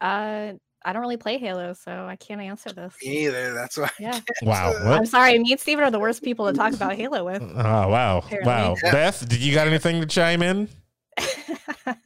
[0.00, 0.52] Uh,
[0.84, 2.94] I don't really play Halo, so I can't answer this.
[3.02, 3.54] either.
[3.54, 3.88] That's why.
[4.00, 4.72] Yeah, Wow.
[4.72, 4.98] What?
[4.98, 5.38] I'm sorry.
[5.38, 7.40] Me and Steven are the worst people to talk about Halo with.
[7.42, 7.52] Oh
[7.88, 8.18] wow!
[8.18, 8.46] Apparently.
[8.52, 8.90] Wow, Yeah.
[8.92, 10.68] Beth, did you got anything to chime in?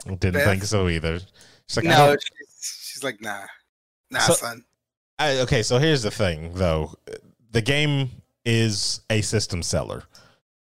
[0.06, 0.44] Didn't Beth?
[0.44, 1.20] think so either.
[1.68, 3.44] She's like, no, she's, she's like, nah.
[4.10, 4.64] Nah, So- son.
[5.18, 6.92] I, okay, so here's the thing, though.
[7.52, 8.10] The game
[8.44, 10.02] is a system seller.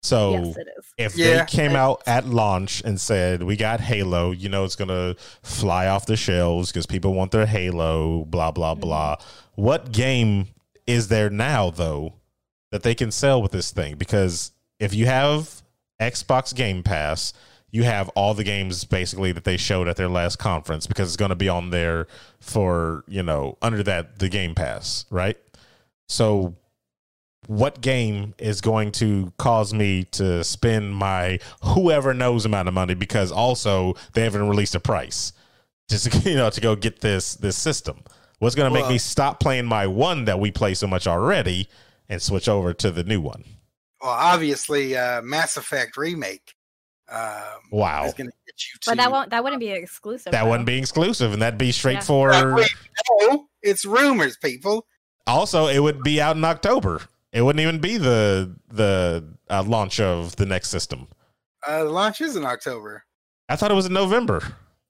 [0.04, 0.56] So yes,
[0.98, 1.38] if Yeah.
[1.38, 5.86] they came out at launch and said, "We got Halo," you know, it's gonna fly
[5.86, 8.26] off the shelves because people want their Halo.
[8.26, 8.80] Blah blah Mhm.
[8.80, 9.16] blah.
[9.54, 10.48] What game
[10.86, 12.12] is there now, though,
[12.70, 13.96] that they can sell with this thing?
[13.96, 15.62] Because if you have
[15.98, 17.32] Xbox Game Pass,
[17.70, 21.16] you have all the games basically that they showed at their last conference because it's
[21.16, 22.06] going to be on there
[22.40, 25.38] for you know under that the Game Pass, right?
[26.08, 26.56] So
[27.48, 32.94] what game is going to cause me to spend my whoever knows amount of money
[32.94, 35.32] because also they haven't released a price
[35.88, 38.02] just you know to go get this this system
[38.38, 41.68] what's going to make me stop playing my one that we play so much already
[42.08, 43.44] and switch over to the new one
[44.02, 46.54] Well, obviously, uh, Mass Effect remake.
[47.08, 48.90] Um, wow is going to get you to.
[48.90, 50.32] But that won't that wouldn't be exclusive.
[50.32, 50.50] that though.
[50.50, 52.00] wouldn't be exclusive and that'd be straight Yeah.
[52.00, 52.30] for
[53.20, 54.86] no, it's rumors, people.
[55.26, 57.02] also it would be out in october
[57.34, 61.08] it wouldn't even be the the uh, launch of the next system
[61.66, 63.04] Uh, the launch is in October.
[63.50, 64.40] i thought it was in november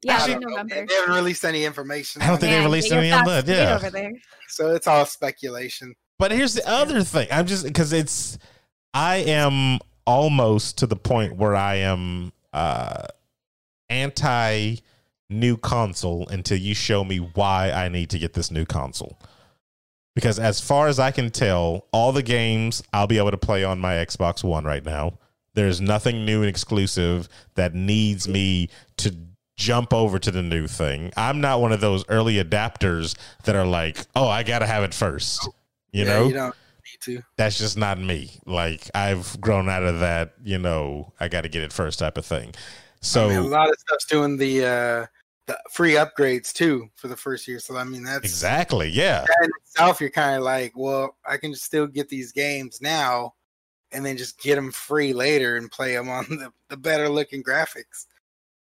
[0.03, 0.41] Yeah, I in.
[0.41, 0.85] November.
[0.87, 2.21] They haven't released any information.
[2.23, 3.77] I don't think it, they released any on fast that, yeah.
[3.77, 4.13] over there.
[4.49, 5.95] so it's all speculation.
[6.19, 7.27] But here's the other thing.
[7.33, 8.39] I'm just because it's
[8.93, 13.05] I am almost to the point where I am uh
[13.89, 14.77] anti
[15.31, 19.19] new console until you show me why I need to get this new console.
[20.15, 23.65] Because as far as I can tell, all the games I'll be able to play
[23.65, 25.19] on my Xbox One right now.
[25.55, 29.15] There's nothing new and exclusive that needs me to
[29.57, 31.13] jump over to the new thing.
[31.17, 34.83] I'm not one of those early adapters that are like, "Oh, I got to have
[34.83, 35.49] it first.
[35.93, 36.27] You Yeah, know?
[36.27, 36.55] you don't
[37.07, 37.23] need to.
[37.37, 38.33] that's just not me.
[38.47, 42.19] Like I've grown out of that, you know, I got to get it first type
[42.19, 42.55] of thing.
[43.01, 45.07] So I mean, a lot of stuff's doing the uh,
[45.47, 47.61] the free upgrades too for the first year.
[47.61, 49.21] So I mean, that's exactly, yeah.
[49.21, 50.01] that in itself.
[50.01, 53.35] You're kind of like, well, I can just still get these games now,
[53.93, 57.43] and then just get them free later and play them on the, the better looking
[57.43, 58.07] graphics.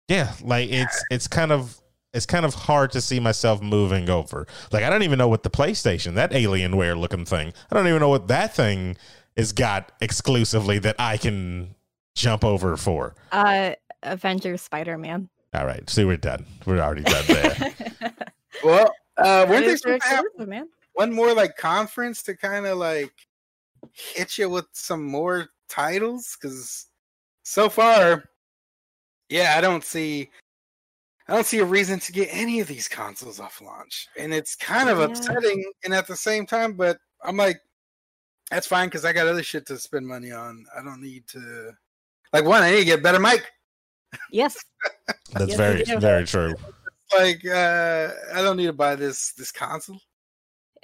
[0.08, 1.80] Yeah, like it's it's kind of
[2.12, 4.46] it's kind of hard to see myself moving over.
[4.70, 7.52] Like I don't even know what the PlayStation, that Alienware looking thing.
[7.70, 8.96] I don't even know what that thing
[9.36, 11.74] is got exclusively that I can
[12.14, 13.14] jump over for.
[13.32, 15.28] Uh, Avengers Spider Man.
[15.54, 16.44] All right, see we're done.
[16.66, 17.74] We're already done there.
[18.62, 20.68] Well, uh, weren't they supposed to have man?
[20.94, 23.12] One more like conference to kind of like
[23.92, 26.36] hit you with some more titles?
[26.40, 26.86] Because
[27.42, 28.24] so far,
[29.28, 30.30] yeah, I don't see,
[31.28, 34.54] I don't see a reason to get any of these consoles off launch, and it's
[34.56, 35.06] kind of Yeah.
[35.06, 35.64] upsetting.
[35.84, 37.60] And at the same time, but I'm like,
[38.50, 40.66] that's fine because I got other shit to spend money on.
[40.76, 41.72] I don't need to.
[42.32, 43.50] Like one, I need to get a better mic.
[44.30, 44.56] Yes.
[45.32, 46.54] That's Yes, very very true.
[47.16, 50.00] Like uh I don't need to buy this this console.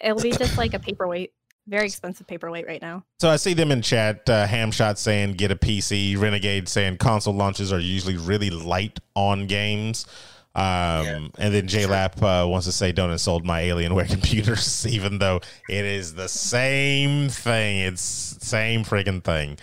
[0.00, 1.32] It'll be just like a paperweight.
[1.68, 3.04] Very expensive paperweight right now.
[3.20, 4.28] So I see them in chat.
[4.28, 6.18] Uh, Hamshot saying get a PC.
[6.18, 10.06] Renegade saying console launches are usually really light on games.
[10.54, 11.28] Um, Yeah.
[11.38, 15.84] And then JLap uh, wants to say don't insult my Alienware computers, even though it
[15.84, 17.80] is the same thing.
[17.80, 19.58] It's same freaking thing.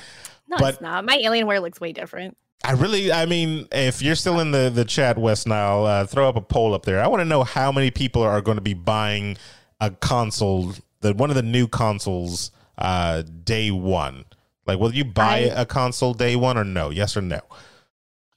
[0.47, 1.03] No, But- it's not.
[1.03, 2.37] My Alienware looks way different.
[2.63, 6.27] I really, I mean, if you're still in the the chat, West Nile, uh, throw
[6.27, 6.99] up a poll up there.
[7.01, 9.37] I want to know how many people are going to be buying
[9.79, 14.25] a console, the one of the new consoles, uh, day one.
[14.65, 16.89] Like, will you buy I- a console day one or no?
[16.89, 17.39] Yes or no?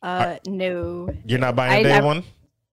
[0.03, 1.11] Uh, no.
[1.27, 2.23] You're not buying I a day nev- one.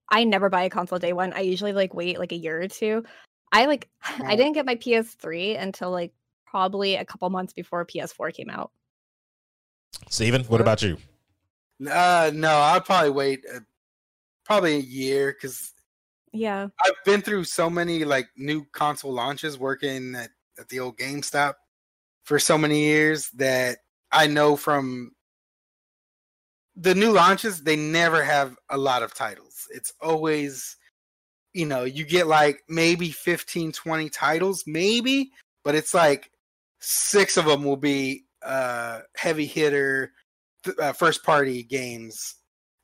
[0.09, 1.34] I never buy a console day one.
[1.34, 3.03] I usually like wait like a year or two.
[3.51, 3.89] I like
[4.24, 6.13] I didn't get my PS3 until like
[6.45, 8.72] probably a couple months before PS4 came out.
[10.09, 10.61] Steven, what What?
[10.61, 10.97] about you?
[11.86, 13.59] Uh no, I'll probably wait uh,
[14.45, 15.74] probably a year because
[16.34, 16.67] Yeah.
[16.86, 21.53] I've been through so many like new console launches working at, at the old GameStop
[22.23, 23.80] for so many years that
[24.11, 25.11] I know from
[26.75, 29.67] the new launches they never have a lot of titles.
[29.71, 30.78] It's always
[31.53, 35.32] you know, you get like maybe 15 20 titles maybe,
[35.63, 36.30] but it's like
[36.80, 40.11] six of them will be uh heavy hitter
[40.63, 42.36] th- uh, first party games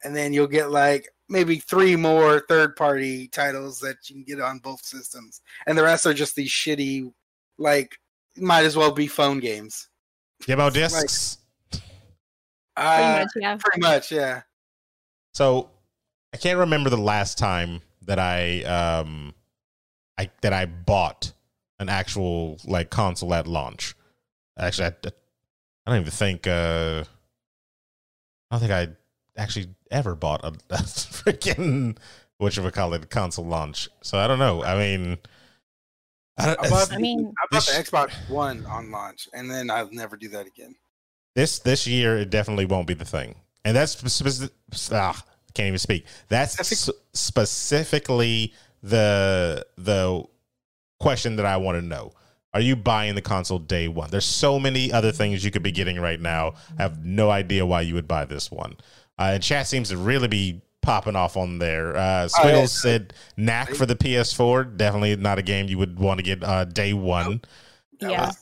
[0.03, 4.39] and then you'll get like maybe three more third party titles that you can get
[4.41, 7.11] on both systems and the rest are just these shitty
[7.57, 7.97] like
[8.37, 9.89] might as well be phone games
[10.45, 11.37] Demo Like- discs.
[11.71, 11.83] Pretty
[12.89, 13.57] uh, much, yeah.
[13.59, 14.41] pretty much yeah
[15.33, 15.69] So
[16.33, 19.33] I can't remember the last time that I um
[20.17, 21.31] I that I bought
[21.79, 23.95] an actual like console at launch.
[24.57, 24.93] Actually, I,
[25.85, 27.03] I don't even think uh
[28.49, 28.87] I don't think I
[29.37, 31.97] actually ever bought a, a freaking
[32.37, 33.87] which we call it console launch.
[34.01, 34.63] So I don't know.
[34.63, 35.17] I mean,
[36.37, 39.69] I, don't, I bought, I mean, I bought the Xbox One on launch, and then
[39.69, 40.75] I'll never do that again.
[41.35, 44.51] this this year it definitely won't be the thing, and that's specific.
[44.91, 45.21] Ah,
[45.53, 46.05] can't even speak.
[46.29, 50.23] That's Specific- s- specifically the the
[50.99, 52.13] question that I want to know.
[52.55, 54.11] Are you buying the console day one?
[54.11, 56.53] There's so many other things you could be getting right now.
[56.77, 58.75] I have no idea why you would buy this one.
[59.19, 61.95] Uh, and chat seems to really be popping off on there.
[61.95, 62.65] Uh, Oh, yeah.
[62.65, 64.75] Said knack for the PS4.
[64.77, 67.41] Definitely not a game you would want to get uh, day one.
[67.99, 68.25] That Yeah.
[68.27, 68.37] was-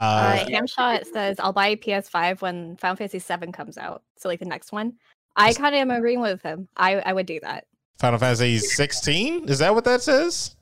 [0.00, 0.04] Uh,
[0.42, 4.02] Uh, Hamshot says I'll buy a PS5 when Final Fantasy VII comes out.
[4.18, 4.94] So like the next one.
[5.36, 6.68] I kind of am agreeing with him.
[6.76, 7.66] I I would do that.
[7.98, 9.48] Final Fantasy 16?
[9.48, 10.56] Is that what that says?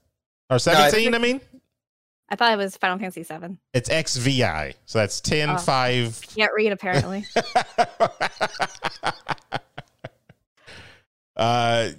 [0.50, 1.40] Or 17, I mean?
[2.33, 3.59] I thought it was Final Fantasy VII.
[3.74, 4.72] It's XVI.
[4.87, 5.59] So that's 10, Oh.
[5.59, 6.20] 5.
[6.35, 7.26] Can't read apparently.
[11.37, 11.91] uh,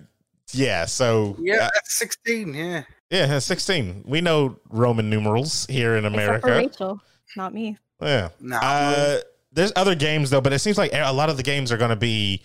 [0.52, 1.36] yeah, so.
[1.40, 2.54] yeah, uh, that's sixteen.
[2.56, 4.04] Yeah, yeah, that's 16.
[4.08, 6.52] We know Roman numerals here in Except for America.
[6.52, 7.02] Rachel,
[7.38, 7.78] not me.
[8.02, 8.30] Yeah.
[8.40, 9.18] no, Uh,
[9.52, 11.90] there's other games though, but it seems like a lot of the games are going
[11.92, 12.42] to be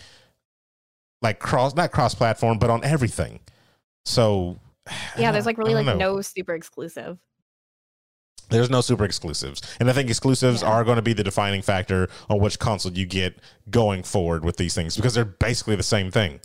[1.23, 3.41] like cross, not cross platform, but on everything.
[4.05, 4.59] So
[5.19, 5.97] Yeah, there's like really like know.
[5.97, 7.19] no super exclusive.
[8.51, 10.69] There's no super exclusives, and I think exclusives Yeah.
[10.69, 13.39] are going to be the defining factor on which console you get
[13.71, 16.41] going forward with these things because they're basically the same thing.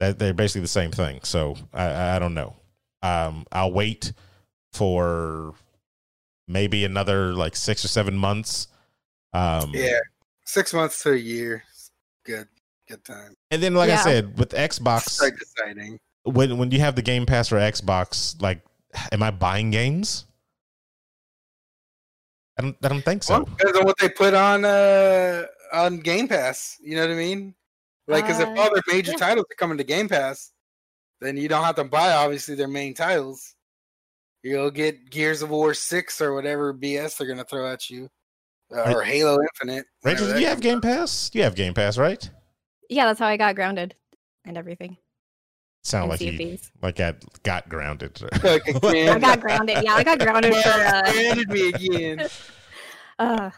[0.00, 1.20] They're basically the same thing.
[1.24, 2.56] So I, I don't know.
[3.02, 4.12] Um, I'll wait
[4.72, 5.54] for
[6.48, 8.68] maybe another like six or seven months.
[9.32, 9.98] Um, yeah,
[10.44, 11.64] six months to a year.
[12.24, 12.48] Good,
[12.88, 13.34] good time.
[13.50, 15.98] and then like I said, with Xbox, Start deciding.
[16.24, 18.62] when when you have the Game Pass for Xbox, like,
[19.12, 20.26] am I buying games?
[22.58, 22.76] I don't.
[22.82, 23.34] I don't think so.
[23.34, 26.76] Well, depends on what they put on uh on Game Pass.
[26.82, 27.54] You know what I mean?
[28.06, 29.18] Like, because if Uh, all their major yeah.
[29.18, 30.52] titles are coming to Game Pass,
[31.20, 33.54] then you don't have to buy obviously their main titles.
[34.42, 38.08] You'll get Gears of War six or whatever BS they're gonna throw at you,
[38.74, 39.86] uh, or Halo Infinite.
[40.02, 40.82] Rachel, do you have Game out.
[40.82, 41.30] Pass?
[41.34, 42.28] You have Game Pass, right?
[42.88, 43.94] Yeah, that's how I got grounded
[44.44, 44.96] and everything.
[45.82, 46.70] Sound like you CFPs.
[46.82, 48.20] like I got grounded.
[48.42, 48.62] Like.
[48.68, 49.78] I got grounded.
[49.82, 50.68] Yeah, I got grounded for.
[50.70, 52.20] Uh, Grounded me again.
[53.18, 53.50] uh,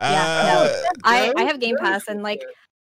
[0.00, 0.08] Uh,
[0.44, 0.90] no.
[1.04, 2.42] I, I have Game Pass and like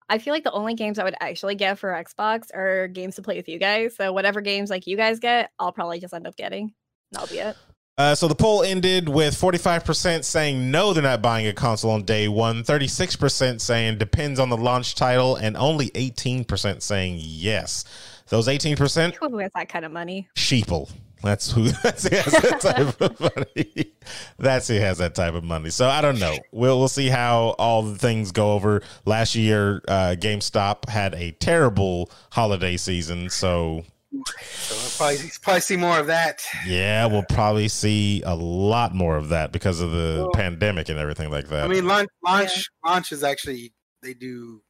[0.09, 3.23] I feel like the only games I would actually get for Xbox are games to
[3.23, 3.97] play with you guys.
[3.97, 6.75] So whatever games like you guys get, I'll probably just end up getting.
[7.13, 7.57] That'll be it.
[7.97, 12.03] Uh, so the poll ended with 45% saying no, they're not buying a console on
[12.03, 17.85] day one, 36% saying depends on the launch title, and only 18% saying yes.
[18.29, 20.29] Those 18%, Who has that kind of money?
[20.37, 20.91] sheeple.
[21.23, 23.93] That's who that's who has that type of money.
[24.39, 25.71] That's who has that type of money.
[25.71, 26.37] So I don't know.
[26.53, 28.83] We'll we'll see how all the things go over.
[29.07, 35.77] Last year, uh, GameStop had a terrible holiday season, so So we'll probably, probably see
[35.79, 36.43] more of that.
[36.67, 40.99] yeah, we'll probably see a lot more of that because of the Well, pandemic and
[40.99, 41.65] everything like that.
[41.65, 43.73] I mean, launch launch launch is actually
[44.03, 44.61] they do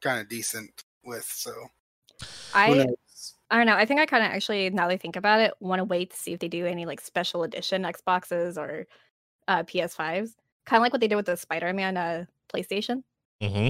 [0.00, 0.70] kind of decent
[1.04, 1.24] with.
[1.24, 1.66] So who
[2.52, 2.86] I?
[3.50, 3.76] I don't know.
[3.76, 6.10] I think I kind of actually, now that I think about it, want to wait
[6.10, 8.86] to see if they do any like special edition Xboxes or
[9.46, 10.34] uh, PS5s.
[10.64, 13.02] Kind of like what they did with the Spider-Man uh, PlayStation.
[13.42, 13.68] hmm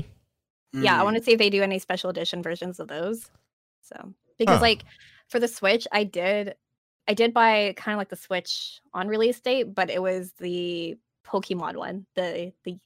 [0.72, 1.04] Yeah, I Mm.
[1.04, 3.28] want to see if they do any special edition versions of those.
[3.82, 4.62] So because Huh.
[4.62, 4.84] like
[5.28, 6.54] for the Switch, I did
[7.08, 10.96] I did buy kind of like the Switch on release date, but it was the
[11.26, 12.78] Pokemon one, the the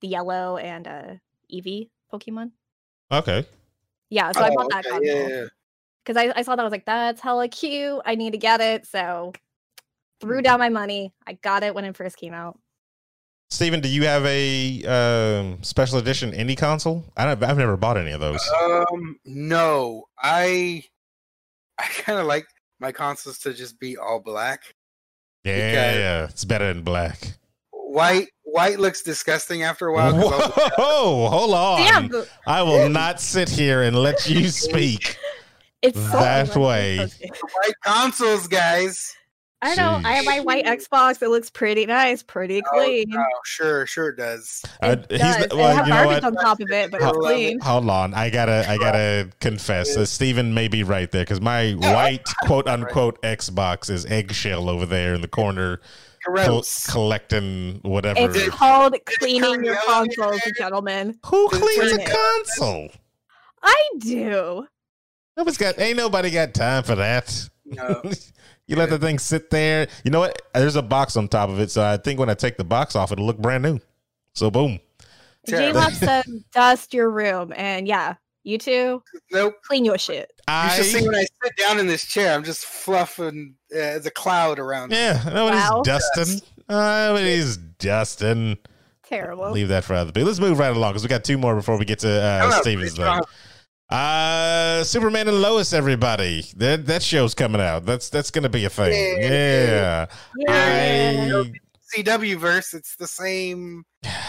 [0.00, 1.14] the yellow and uh
[1.50, 2.52] Eevee Pokemon.
[3.10, 3.46] Okay.
[4.12, 5.46] Yeah, so I Oh, bought that okay, console yeah, yeah.
[6.04, 7.98] because I, I saw that I was like, that's hella cute.
[8.04, 8.86] I need to get it.
[8.86, 9.32] So
[10.20, 10.42] threw Hmm.
[10.42, 11.14] down my money.
[11.26, 12.58] I got it when it first came out.
[13.50, 17.04] Steven, do you have a um, special edition indie console?
[17.16, 18.46] I don't, I've never bought any of those.
[18.62, 20.84] Um, no, I
[21.78, 22.46] I kind of like
[22.80, 24.74] my consoles to just be all black.
[25.44, 27.18] yeah, yeah, it's better than black.
[27.70, 30.14] White white looks disgusting after a while.
[30.14, 31.78] Whoa, hold on.
[32.10, 35.16] Damn, I will not sit here and let you speak.
[35.82, 36.62] it's so That ugly.
[36.62, 36.96] way.
[36.98, 39.14] It's white consoles, guys.
[39.64, 40.00] I know.
[40.04, 41.22] I have my white Xbox.
[41.22, 43.14] It looks pretty nice, pretty oh, clean.
[43.16, 44.60] Oh, sure, sure it does.
[44.82, 45.38] I, It he's does.
[45.38, 46.36] not- It well, have you know garbage what?
[46.36, 47.22] on top of it, but it's Hold on.
[47.22, 47.60] clean.
[47.60, 51.40] Hold on, I gotta, I gotta confess that uh, Steven may be right there because
[51.40, 55.80] my white quote unquote Xbox is eggshell over there in the corner,
[56.24, 56.86] col- Gross.
[56.86, 58.20] collecting whatever.
[58.20, 61.18] It's called cleaning your consoles, gentlemen.
[61.26, 62.90] Who Does it cleans a console?
[63.62, 64.66] I do.
[65.36, 65.78] Nobody's got.
[65.78, 67.48] Ain't nobody got time for that.
[67.64, 68.02] No.
[68.66, 69.88] you let the thing sit there.
[70.04, 70.40] You know what?
[70.54, 72.96] There's a box on top of it, so I think when I take the box
[72.96, 73.78] off, it'll look brand new.
[74.34, 74.80] So boom.
[75.48, 78.14] J-Lab said dust your room, and yeah,
[78.44, 79.02] You too.
[79.30, 79.54] Nope.
[79.64, 80.32] clean your shit.
[80.48, 84.04] You should see when I sit down in this chair, I'm just fluffing uh, as
[84.06, 84.90] a cloud around.
[84.90, 84.96] me.
[84.96, 85.82] yeah, nobody's Wow.
[85.84, 86.40] dusting.
[86.68, 88.58] Nobody's dusting.
[89.04, 89.50] Terrible.
[89.50, 90.26] Leave that for other people.
[90.26, 92.62] Let's move right along because we got two more before we get to uh, Come
[92.62, 93.20] Steven's please,
[93.90, 96.46] Uh, Superman and Lois, everybody.
[96.56, 97.84] That that show's coming out.
[97.84, 98.92] That's that's gonna be a thing.
[99.20, 100.06] Yeah.
[100.36, 100.46] Yeah.
[100.48, 101.52] I,
[101.94, 103.84] CW verse, it's the same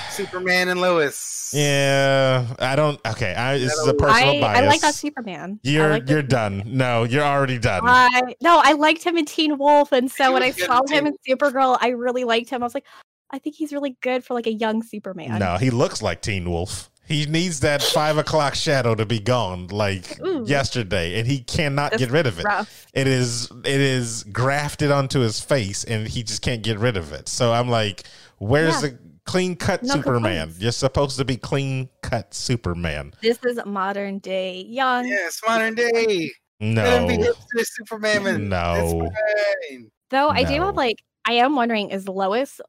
[0.10, 1.52] Superman and Lois.
[1.54, 2.46] yeah.
[2.60, 3.00] I don't.
[3.08, 3.34] Okay.
[3.34, 4.60] I, this is a I- personal I, bias.
[4.60, 5.60] I like that Superman.
[5.64, 6.64] You're like you're that done.
[6.66, 7.82] No, you're already done.
[7.86, 10.82] I no, I liked him in Teen Wolf, and so when I was in saw
[10.82, 12.62] Teen him in Supergirl, I really liked him.
[12.62, 12.86] I was like,
[13.32, 15.40] I think he's really good for like a young Superman.
[15.40, 16.92] No, he looks like Teen Wolf.
[17.06, 20.46] He needs that five o'clock shadow to be gone like Ooh.
[20.48, 22.46] yesterday, and he cannot That's get rid of it.
[22.46, 22.88] rough.
[22.94, 27.12] It is it is grafted onto his face, and he just can't get rid of
[27.12, 27.28] it.
[27.28, 28.04] So I'm like,
[28.38, 28.90] where's Yeah.
[28.92, 30.22] the clean cut No Superman?
[30.48, 30.60] complaints.
[30.62, 33.14] You're supposed to be clean cut Superman.
[33.22, 35.06] This is modern day young.
[35.08, 36.32] Yeah, it's modern day.
[36.62, 38.48] Let him No, be hipster Superman.
[38.48, 39.10] No.
[39.12, 39.92] It's fine.
[40.10, 40.98] Though I do have like,
[41.28, 42.62] I am wondering, is Lois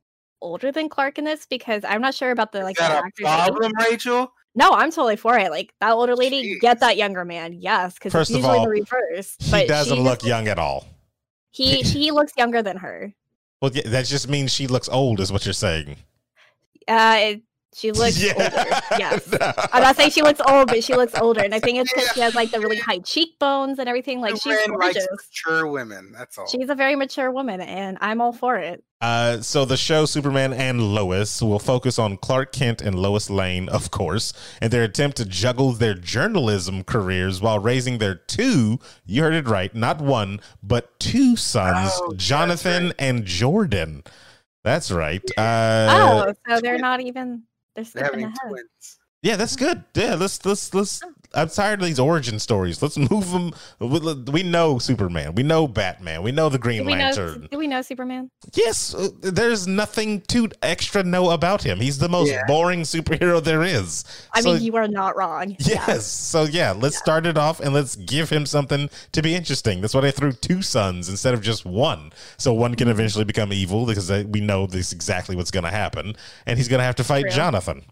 [0.44, 1.46] older than Clark in this?
[1.46, 3.24] Because I'm not sure about the like Is the a actor's age.
[3.48, 4.32] problem, Rachel?
[4.54, 5.50] No, I'm totally for it.
[5.50, 6.60] Like that older lady, Jeez.
[6.60, 7.54] get that younger man.
[7.54, 9.36] Yes, because First it's of usually all, the reverse.
[9.40, 10.86] he but doesn't look just- young at all.
[11.50, 13.12] He he looks younger than her.
[13.60, 15.96] Well, yeah, that just means she looks old, is what you're saying.
[16.86, 17.42] Uh, it,
[17.74, 18.32] she looks Yeah.
[18.34, 18.80] older.
[18.98, 19.26] Yes.
[19.40, 19.52] No.
[19.72, 22.10] I'm not saying she looks old, but she looks older, and I think it's because
[22.12, 24.20] she has like the really high cheekbones and everything.
[24.20, 25.08] Like she's Superman likes gorgeous.
[25.10, 26.12] mature women.
[26.16, 26.46] That's all.
[26.46, 28.84] She's a very mature woman, and I'm all for it.
[29.04, 33.68] Uh, so the show Superman and Lois will focus on Clark Kent and Lois Lane,
[33.68, 34.32] of course,
[34.62, 39.46] and their attempt to juggle their journalism careers while raising their two, you heard it
[39.46, 42.94] right, not one, but two sons, Oh, Jonathan right.
[42.98, 44.04] and Jordan.
[44.62, 45.22] That's right.
[45.36, 47.42] Uh, oh, so they're not even
[47.74, 48.48] they're They're skipping having ahead.
[48.48, 48.98] twins.
[49.22, 49.84] yeah, that's good.
[49.94, 51.02] Yeah, let's let's let's.
[51.34, 52.80] I'm tired of these origin stories.
[52.82, 53.52] Let's move them.
[53.78, 53.98] We,
[54.32, 55.34] we know Superman.
[55.34, 56.22] We know Batman.
[56.22, 57.04] We know the Green Do we know?
[57.04, 57.48] Lantern.
[57.50, 58.30] Do we know Superman?
[58.54, 61.78] Yes, uh, there's nothing to extra know about him.
[61.80, 62.42] He's the most Yeah.
[62.46, 64.04] boring superhero there is.
[64.32, 65.56] I So- mean, you are not wrong.
[65.60, 65.84] Yeah.
[65.88, 66.06] yes.
[66.06, 69.80] So yeah, let's start it off and let's give him something to be interesting.
[69.80, 72.12] That's why they threw two sons instead of just one.
[72.36, 72.78] So one Mm-hmm.
[72.78, 76.16] can eventually become evil because we know this exactly what's going to happen,
[76.46, 77.30] and he's going to have to fight True.
[77.30, 77.82] Jonathan.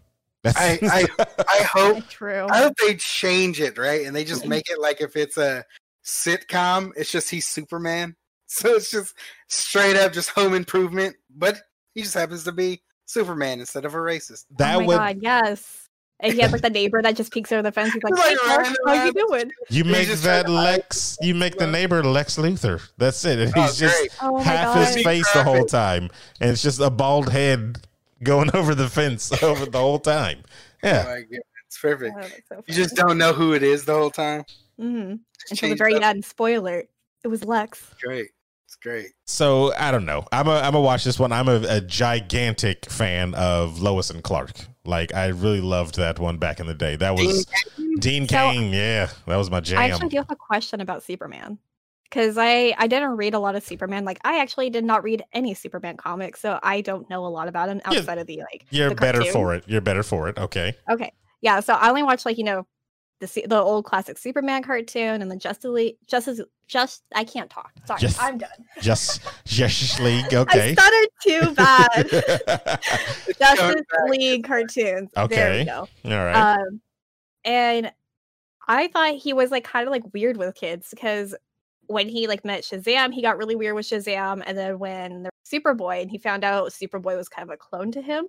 [0.43, 1.07] That's, I, I,
[1.59, 2.47] I hope True.
[2.49, 4.05] I hope they change it, right?
[4.05, 4.49] And they just mm-hmm.
[4.49, 5.63] make it like if it's a
[6.05, 8.15] sitcom, it's just he's Superman.
[8.47, 9.15] So it's just
[9.47, 11.59] straight up just home improvement, but
[11.95, 14.45] he just happens to be Superman instead of a racist.
[14.51, 15.89] Oh that oh my would god, yes.
[16.19, 17.93] And he has like the neighbor that just peeks over the fence.
[17.93, 20.61] He's like, Like, "Hey, Clark, running how you doing?" you make just that trying to
[20.61, 21.17] hide Lex.
[21.21, 22.79] You make the neighbor Lex Luthor.
[22.97, 23.39] That's it.
[23.39, 24.09] And Oh, he's just.
[24.21, 24.87] Oh half god.
[24.87, 27.79] his face the whole time, and it's just a bald head
[28.23, 30.39] going over the fence over the whole time.
[30.83, 32.15] Oh Yeah, my God, it's perfect.
[32.19, 34.43] Oh, so You just don't know who it is the whole time.
[34.79, 35.19] Mhm.
[35.49, 36.03] Until the very up.
[36.03, 36.25] end.
[36.25, 36.83] Spoiler:
[37.23, 37.93] it was Lex.
[38.01, 38.29] Great.
[38.65, 39.11] It's great.
[39.27, 40.25] so I don't know.
[40.31, 41.31] I'm a I'm a watch this one.
[41.31, 44.51] I'm a, a gigantic fan of Lois and Clark.
[44.85, 46.95] Like I really loved that one back in the day.
[46.95, 47.45] That was
[47.99, 48.73] Dean So- Cain.
[48.73, 49.79] Yeah, that was my jam.
[49.79, 51.59] I actually do have a question about Superman
[52.13, 54.05] because I I didn't read a lot of Superman.
[54.05, 57.47] Like I actually did not read any Superman comics, so I don't know a lot
[57.47, 57.99] about him Yeah.
[57.99, 58.65] outside of the like.
[58.69, 59.63] You're the better for it.
[59.67, 60.37] You're better for it.
[60.37, 60.75] Okay.
[60.89, 61.11] Okay,
[61.41, 61.59] yeah.
[61.59, 62.67] So I only watched like you know
[63.19, 65.95] the the old classic Superman cartoon and the Justice League.
[66.07, 67.71] Justice just I can't talk.
[67.85, 68.49] Sorry, Just- I'm done.
[68.79, 70.25] Just Justice League.
[70.33, 70.73] I Okay.
[70.75, 72.79] stuttered too bad.
[73.39, 73.81] Justice.
[74.09, 75.09] League cartoons.
[75.15, 75.59] There Okay.
[75.59, 75.87] we go.
[76.05, 76.57] All right.
[76.57, 76.81] Um,
[77.45, 77.91] and
[78.67, 81.35] I thought he was like kind of like weird with kids because
[81.87, 85.29] when he like met Shazam, he got really weird with Shazam, and then when the
[85.45, 88.27] Superboy and he found out Superboy was kind of a clone to him,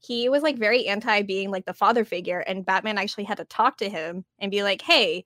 [0.00, 3.44] he was like very anti being like the father figure, and Batman actually had to
[3.44, 5.24] talk to him and be like, "Hey."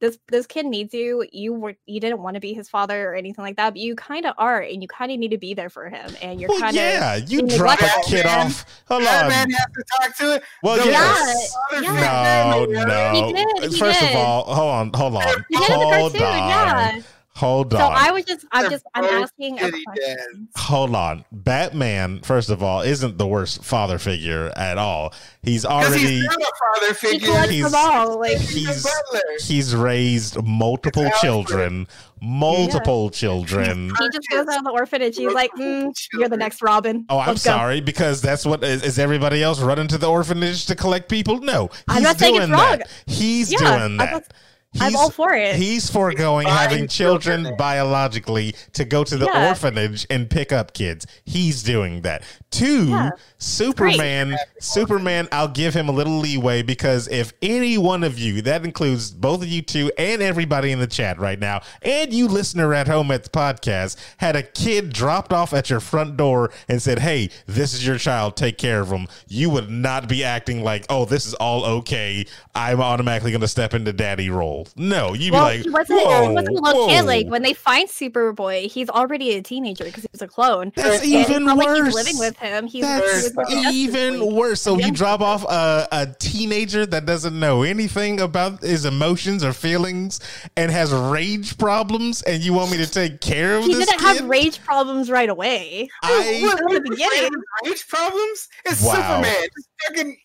[0.00, 1.24] This, this kid needs you.
[1.32, 3.94] You were you didn't want to be his father or anything like that, but you
[3.96, 6.10] kind of are, and you kind of need to be there for him.
[6.20, 8.02] And you're well, kind of yeah, you being drop a neglectful.
[8.12, 8.82] kid Batman- off.
[8.88, 9.50] Hold Batman on.
[9.50, 10.42] has to talk to it.
[10.62, 11.54] Well, The yes.
[11.70, 12.50] father yeah.
[12.50, 13.26] No, no.
[13.26, 14.10] He did, he First did.
[14.10, 17.00] of all, hold on, hold on, he did hold on, yeah.
[17.36, 17.80] Hold on.
[17.80, 17.92] So on.
[17.96, 20.48] I was just, I'm just, I'm asking a question.
[20.56, 21.24] Hold on.
[21.32, 25.12] Batman, first of all, isn't the worst father figure at all.
[25.42, 27.26] He's already he's a father figure.
[27.28, 28.18] collects He's- them all.
[28.20, 31.86] Like, He's, he's- a he's raised multiple children,
[32.22, 33.90] multiple children.
[33.98, 35.16] he just goes out of the orphanage.
[35.16, 38.64] He's like, mm, "You're the next Robin." Oh, I'm Let's go." sorry because that's what
[38.64, 41.38] is, is everybody else running to the orphanage to collect people?
[41.40, 42.78] No, he's I'm not saying it's doing wrong.
[42.78, 42.88] that.
[43.06, 44.32] He's Yeah, doing I'm that.
[44.74, 45.56] Not- I'm He's- all for it.
[45.56, 47.56] He's foregoing Buying having children children.
[47.56, 49.48] biologically to go to the Yeah.
[49.48, 51.06] orphanage and pick up kids.
[51.24, 52.22] He's doing that.
[52.50, 53.10] Two, Yeah.
[53.38, 54.36] Superman.
[54.60, 59.10] Superman, I'll give him a little leeway because if any one of you, that includes
[59.10, 62.86] both of you two and everybody in the chat right now, and you listener at
[62.88, 67.00] home at the podcast, had a kid dropped off at your front door and said,
[67.00, 70.86] Hey, this is your child, take care of him, you would not be acting like,
[70.88, 72.26] Oh, this is all okay.
[72.54, 74.63] I'm automatically going to step into daddy role.
[74.76, 77.02] No, you'd well, be like, he wasn't, Whoa, he wasn't a little kid.
[77.04, 80.72] Like when they find Superboy, he's already a teenager because he was a clone.
[80.76, 82.66] That's And even it's not like he's living with him.
[82.66, 84.32] He's That's with even League.
[84.32, 84.60] worse.
[84.60, 89.52] So you drop off a, a teenager that doesn't know anything about his emotions or
[89.52, 90.20] feelings
[90.56, 94.00] and has rage problems, and you want me to take care of He this didn't
[94.00, 94.16] kid?
[94.18, 95.88] have rage problems right away.
[96.02, 97.30] I What, From the what, beginning.
[97.64, 98.48] Rage problems?
[98.64, 98.92] It's Wow.
[98.94, 99.48] Superman.
[99.56, 100.16] Just fucking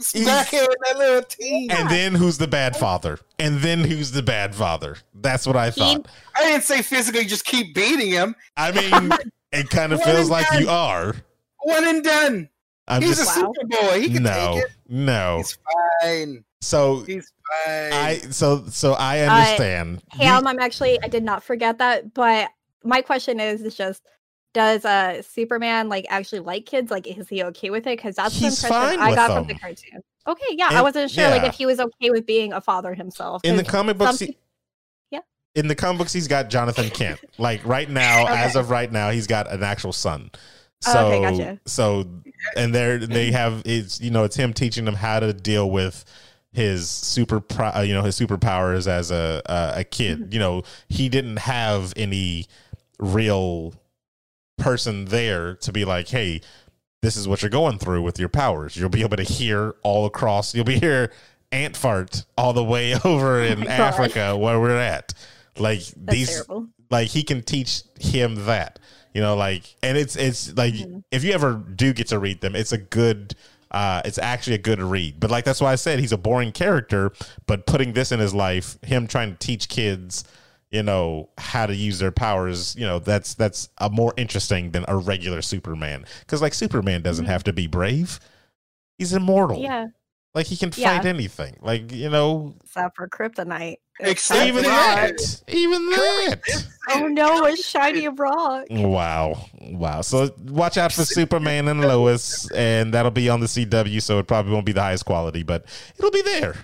[0.00, 1.70] smack him with that little team.
[1.70, 3.18] and then who's the bad father?
[3.38, 4.96] And then who's the bad father?
[5.14, 6.06] That's what I thought.
[6.36, 8.34] I didn't say physically just keep beating him.
[8.56, 9.10] I mean,
[9.52, 11.14] it kind of feels like you are.
[11.62, 12.48] One and done.
[12.86, 13.52] I'm He's just a Wow.
[13.62, 14.00] Superboy.
[14.02, 14.70] He can no, take it.
[14.88, 15.36] no.
[15.38, 15.58] He's
[16.02, 16.44] fine.
[16.60, 17.32] So He's
[17.64, 17.92] fine.
[17.92, 20.02] I so so I uh, understand.
[20.18, 22.48] You- Ham, I'm actually I did not forget that, but
[22.84, 24.02] my question is is just
[24.54, 26.90] does uh Superman like actually like kids?
[26.90, 27.98] Like is he okay with it?
[27.98, 30.00] Because that's He's the impression I got from the cartoon.
[30.26, 33.42] Okay, yeah, I wasn't sure like if he was okay with being a father himself.
[33.44, 34.38] in the comic books, he-
[35.10, 35.18] Yeah.
[35.54, 37.20] in the comic books, he's got Jonathan Kent.
[37.38, 38.32] Like right now, Okay.
[38.42, 40.30] as of right now, he's got an actual son.
[40.86, 41.60] Oh, So, okay, gotcha.
[41.66, 42.04] so,
[42.56, 46.04] and they're they have it's you know it's him teaching them how to deal with
[46.52, 50.20] his super pro- uh, you know his superpowers as a a, a kid.
[50.20, 50.32] Mm-hmm.
[50.32, 52.46] You know he didn't have any
[52.98, 53.74] real
[54.56, 56.40] person there to be like, hey,
[57.02, 58.76] this is what you're going through with your powers.
[58.76, 60.54] You'll be able to hear all across.
[60.54, 61.12] You'll be hear
[61.52, 63.70] ant fart all the way over in Oh God.
[63.80, 65.12] Africa where we're at.
[65.58, 66.68] Like That's these, terrible.
[66.90, 68.78] like he can teach him that.
[69.12, 71.04] You know, like, and it's it's like Mhm.
[71.12, 73.34] if you ever do get to read them, it's a good.
[73.70, 76.52] Uh, it's actually a good read, but like that's why I said he's a boring
[76.52, 77.12] character.
[77.46, 80.22] But putting this in his life, him trying to teach kids,
[80.70, 84.84] you know, how to use their powers, you know, that's that's a more interesting than
[84.88, 86.04] a regular Superman.
[86.20, 87.28] Because like Superman doesn't Mhm.
[87.28, 88.18] have to be brave;
[88.98, 89.60] he's immortal.
[89.60, 89.86] Yeah,
[90.34, 90.96] like he can Yeah.
[90.96, 91.56] fight anything.
[91.60, 93.76] Like you know, except for Kryptonite.
[94.00, 96.66] Except It's even for that, even that.
[96.90, 98.64] Oh no, a shiny rock.
[98.68, 99.46] Wow.
[99.60, 100.00] Wow.
[100.00, 104.26] So watch out for Superman and Lois, and that'll be on the CW, so it
[104.26, 106.56] probably won't be the highest quality, but it'll be there.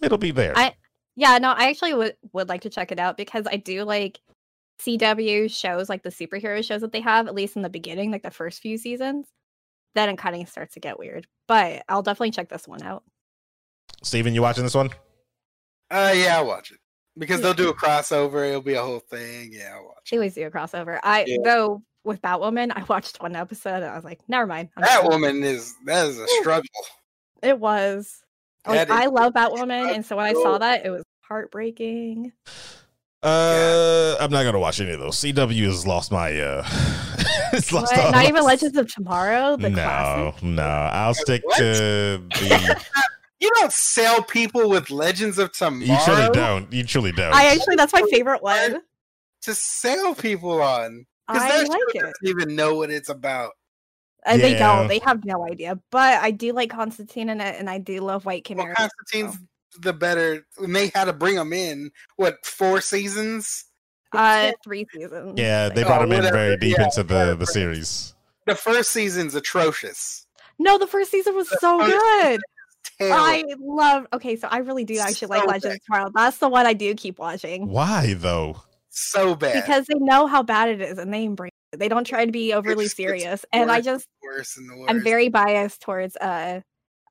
[0.00, 0.56] It'll be there.
[0.56, 0.74] I-
[1.16, 4.20] Yeah, no, I actually would would like to check it out because I do like
[4.80, 8.22] CW shows, like the superhero shows that they have, at least in the beginning, like
[8.22, 9.26] the first few seasons.
[9.94, 13.02] Then it kind of starts to get weird, but I'll definitely check this one out.
[14.02, 14.90] Steven, you watching this one?
[15.90, 16.78] Uh, yeah, I'll watch it
[17.16, 18.46] because they'll do a crossover.
[18.46, 19.50] It'll be a whole thing.
[19.52, 20.10] Yeah, I'll watch.
[20.10, 21.00] They always do a crossover.
[21.02, 21.38] I Yeah.
[21.44, 24.68] though with Batwoman, I watched one episode and I was like, never mind.
[24.76, 25.10] I'm That done.
[25.12, 26.68] woman is that is a struggle.
[27.42, 28.22] It was
[28.66, 31.02] like That is I love a Batwoman, and so when I saw that, it was
[31.22, 32.32] heartbreaking.
[33.22, 35.16] Uh, I'm not gonna watch any of those.
[35.16, 36.38] CW has lost my.
[36.38, 36.64] uh
[37.52, 37.92] It's lost.
[37.96, 38.06] What?
[38.06, 40.42] all Not even Legends of Tomorrow, the no, classic.
[40.42, 40.62] no.
[40.62, 41.56] I'll stick What?
[41.58, 41.62] to
[42.30, 42.84] the.
[43.40, 45.84] You don't sell people with Legends of Tomorrow.
[45.84, 46.72] You truly don't.
[46.72, 47.32] You truly don't.
[47.34, 48.82] I actually that's my favorite one.
[49.42, 52.02] to sell people on because I that like show it.
[52.02, 53.52] doesn't even know what it's about.
[54.26, 54.88] Uh, They don't.
[54.88, 55.78] They have no idea.
[55.90, 58.74] But I do like Constantine in it, and I do love White Well, Canary.
[58.74, 59.78] Constantine's Oh.
[59.82, 60.46] the better.
[60.56, 63.64] When they had to bring him in, what four seasons?
[64.12, 65.34] uh, three seasons.
[65.38, 66.36] yeah, they Oh, brought him in whatever.
[66.36, 67.34] very deep Yeah, into the whatever.
[67.36, 68.14] the series.
[68.46, 70.26] The first season's atrocious.
[70.58, 72.40] No, the first season was so good.
[72.98, 73.16] Terrible.
[73.18, 74.06] I love.
[74.14, 75.72] Okay, so I really do actually like Legends bad.
[75.74, 76.10] of Tomorrow.
[76.14, 78.62] That's the one I do keep watching Why though?
[78.96, 79.54] So bad.
[79.62, 81.78] because they know how bad it is and they embrace it.
[81.78, 83.44] They don't try to be overly It's- it's serious.
[83.52, 84.86] And I just worse and worse.
[84.90, 86.60] I'm very biased towards uh,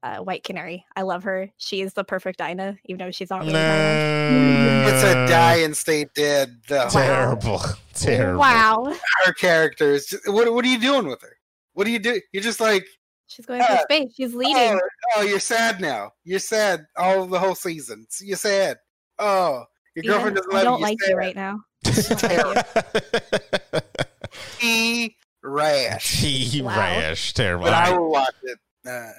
[0.04, 0.86] uh White Canary.
[0.96, 1.50] I love her.
[1.58, 3.54] She is the perfect Dinah, even though she's not really.
[3.54, 4.90] Dinah.
[4.90, 5.28] It's a Nah.
[5.28, 6.62] die and stay dead.
[6.68, 7.62] The whole, Terrible.
[7.94, 8.40] Terrible.
[8.40, 8.94] Wow,
[9.26, 10.06] her character is.
[10.08, 11.38] Just, what What are you doing with her?
[11.74, 12.22] What do you do?
[12.32, 12.86] You're just like,
[13.28, 13.82] she's going through Yeah.
[13.82, 14.14] space.
[14.16, 14.56] She's leading.
[14.76, 14.80] oh,
[15.18, 16.12] oh, you're sad now.
[16.24, 18.06] You're sad all the whole season.
[18.22, 18.78] You're sad.
[19.20, 19.64] Oh,
[19.96, 20.84] your Yeah, girlfriend doesn't I love don't you.
[20.86, 21.60] like You're you right now.
[24.60, 26.20] He rash.
[26.22, 26.76] He Wow.
[26.78, 27.34] rash.
[27.34, 27.66] Terrible.
[27.66, 28.60] But I will watch it.
[28.88, 29.10] Uh,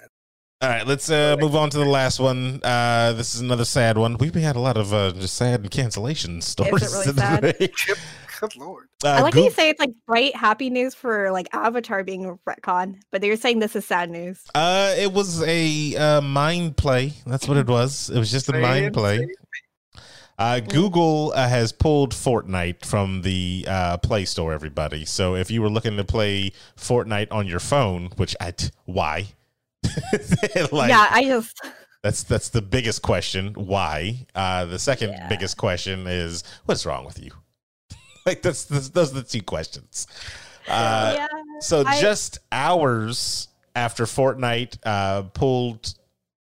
[0.63, 2.61] All right, let's uh, move on to the last one.
[2.65, 4.17] Uh, this is another sad one.
[4.19, 6.93] We've had a lot of uh, just sad and cancellation stories.
[7.07, 7.69] really today.
[7.75, 7.99] Chip,
[8.41, 8.87] good lord.
[9.05, 12.39] Uh, I like how you say it's like bright, happy news for like Avatar being
[12.49, 14.43] retcon, but you're saying this is sad news.
[14.55, 17.13] uh, it was a uh, mind play.
[17.27, 18.09] That's what it was.
[18.11, 19.27] It was just a mind play.
[20.39, 24.53] Uh, Google uh, has pulled Fortnite from the uh, Play Store.
[24.53, 28.71] Everybody, so if you were looking to play Fortnite on your phone, which I t-
[28.85, 29.29] why?
[30.73, 31.59] like, yeah, I just
[32.03, 33.55] that's that's the biggest question.
[33.55, 34.27] Why?
[34.35, 35.29] Uh, the second Yeah.
[35.29, 37.31] biggest question is what's wrong with you?
[38.27, 40.07] like that's, that's those are the two questions.
[40.69, 41.27] Uh, yeah.
[41.61, 45.95] so I- just hours after Fortnite uh, pulled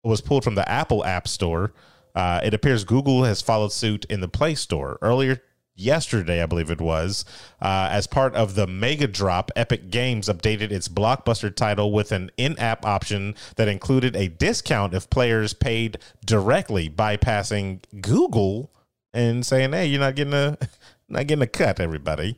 [0.04, 1.74] was pulled from the Apple App Store,
[2.16, 5.42] uh, it appears Google has followed suit in the Play Store earlier
[5.76, 7.26] yesterday, I believe it was,
[7.62, 9.52] uh, as part of the Mega Drop.
[9.56, 15.10] Epic Games updated its blockbuster title with an in-app option that included a discount if
[15.10, 18.72] players paid directly, bypassing Google
[19.14, 20.58] and saying, "Hey, you're not getting a
[21.10, 22.38] not getting a cut, everybody."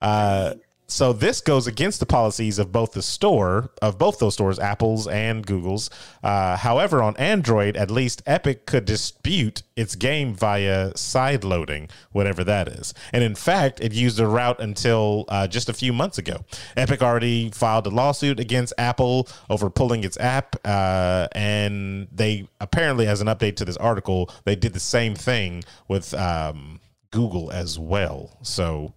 [0.00, 0.54] Uh,
[0.86, 5.06] so this goes against the policies of both the store of both those stores, Apple's
[5.08, 5.88] and Google's.
[6.22, 12.44] Uh, however, on Android, at least Epic could dispute its game via side loading, whatever
[12.44, 12.92] that is.
[13.12, 16.44] And in fact, it used the route until uh, just a few months ago.
[16.76, 23.06] Epic already filed a lawsuit against Apple over pulling its app, uh, and they apparently,
[23.06, 26.80] as an update to this article, they did the same thing with um,
[27.10, 28.38] Google as well.
[28.42, 28.92] So.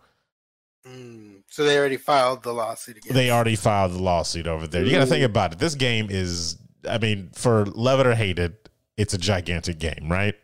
[1.50, 3.14] So they already filed the lawsuit again.
[3.14, 4.84] They already filed the lawsuit over there.
[4.84, 5.60] You got to think about it.
[5.60, 10.08] This game is, I mean, for love it or hate it, it's a gigantic game,
[10.12, 10.36] right?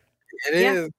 [0.51, 0.74] It Yeah.
[0.74, 0.89] is.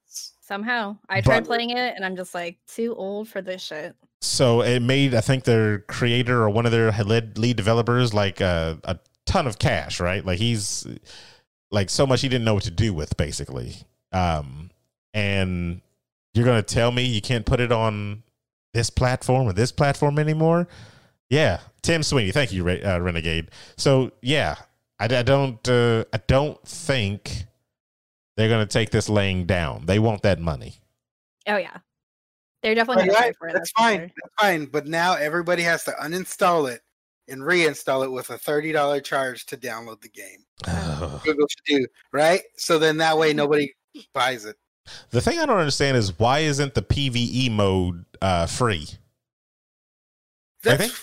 [0.40, 3.96] somehow I tried playing it and I'm just like too old for this shit.
[4.20, 8.40] So it made, I think, their creator or one of their lead, lead developers like
[8.42, 10.24] a, a ton of cash, right?
[10.24, 10.86] Like he's
[11.70, 13.76] like so much he didn't know what to do with, basically.
[14.12, 14.70] Um,
[15.14, 15.80] and
[16.34, 18.22] you're gonna tell me you can't put it on
[18.74, 20.68] this platform or this platform anymore?
[21.30, 23.50] Yeah, Tim Sweeney, thank you, uh, Renegade.
[23.76, 24.56] So yeah,
[25.00, 27.44] I, I don't, uh, I don't think
[28.36, 29.86] they're gonna take this laying down.
[29.86, 30.74] They want that money.
[31.46, 31.78] Oh yeah,
[32.62, 33.52] they're definitely Right, gonna right, for it.
[33.54, 33.98] That's for fine.
[34.00, 34.08] sure.
[34.08, 34.64] That's fine.
[34.66, 36.82] But now everybody has to uninstall it
[37.28, 40.44] and reinstall it with a thirty dollar charge to download the game.
[41.24, 42.42] Google should do right.
[42.56, 43.72] So then that way nobody
[44.12, 44.56] buys it.
[45.10, 48.86] The thing I don't understand is why isn't the PVE mode uh, free?
[48.90, 50.94] I That's think-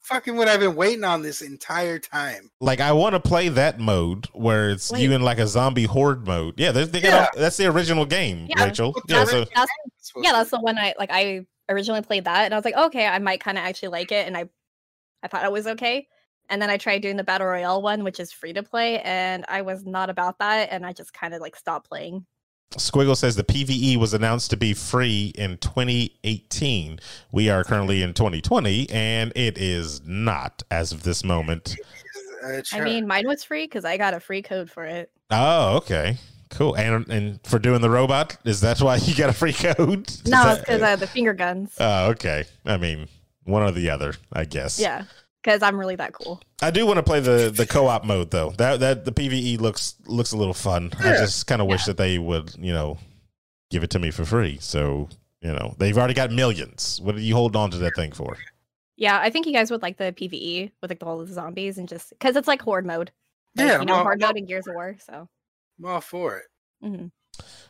[0.00, 2.50] fucking what I've been waiting on this entire time.
[2.60, 5.02] Like, I want to play that mode where it's Wait.
[5.02, 6.58] you in like a zombie horde mode.
[6.58, 7.40] Yeah, they, they got Yeah.
[7.40, 8.64] that's the original game, Yeah.
[8.64, 8.92] Rachel.
[8.92, 11.10] But Yeah, that's- so That's, yeah, that's the one I like.
[11.12, 14.10] I originally played that and I was like, okay, I might kind of actually like
[14.10, 14.48] it, and I,
[15.22, 16.08] I thought it was okay.
[16.48, 19.44] And then I tried doing the battle royale one, which is free to play, and
[19.48, 22.26] I was not about that, and I just kind of like stopped playing.
[22.76, 27.00] Squiggle says the PVE was announced to be free in 2018.
[27.32, 31.74] We are currently in 2020, and it is not as of this moment.
[31.76, 32.46] be.
[32.46, 35.10] Uh, I mean, mine was free because I got a free code for it.
[35.32, 36.16] Oh, okay.
[36.50, 36.76] Cool.
[36.76, 39.76] And and for doing the robot, is that why you got a free code?
[40.26, 41.74] No, that- it's because uh, the finger guns.
[41.80, 42.44] Oh, okay.
[42.64, 43.08] I mean,
[43.44, 44.78] one or the other, I guess.
[44.78, 45.04] yeah,
[45.42, 46.40] because I'm really that cool.
[46.62, 48.50] I do want to play the the co-op mode though.
[48.58, 50.92] That that the PVE looks looks a little fun.
[51.00, 52.98] I just kind of wish that they would, you know,
[53.70, 54.58] give it to me for free.
[54.60, 55.08] So,
[55.40, 57.00] you know, they've already got millions.
[57.02, 58.36] What are you holding on to that thing for?
[58.96, 61.88] Yeah, I think you guys would like the PVE with like all the zombies and
[61.88, 63.10] just because it's like horde mode.
[63.56, 64.96] Like, Yeah, you know, well, horde well- mode in Gears of War.
[64.98, 65.28] So,
[65.78, 66.44] I'm all for it.
[66.82, 67.06] hmm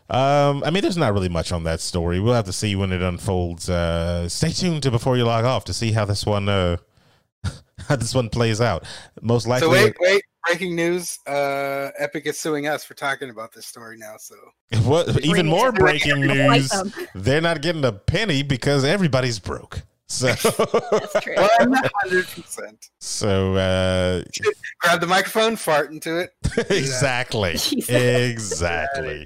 [0.08, 2.18] Um, I mean, there's not really much on that story.
[2.18, 3.70] We'll have to see when it unfolds.
[3.70, 6.78] Uh, stay tuned to before you log off to see how this one uh
[7.90, 8.84] how this one plays out.
[9.20, 10.22] Most likely, So wait, wait.
[10.46, 14.14] Breaking news: uh, Epic is suing us for talking about this story now.
[14.18, 14.34] So
[14.84, 16.72] what even more breaking news.
[17.14, 19.82] They're not getting a penny because everybody's broke.
[20.06, 21.36] So, That's true.
[21.36, 21.72] one
[22.02, 22.88] hundred percent.
[22.98, 24.24] so uh,
[24.80, 26.30] Grab the microphone, fart into it.
[26.70, 27.56] exactly,
[27.88, 29.24] exactly.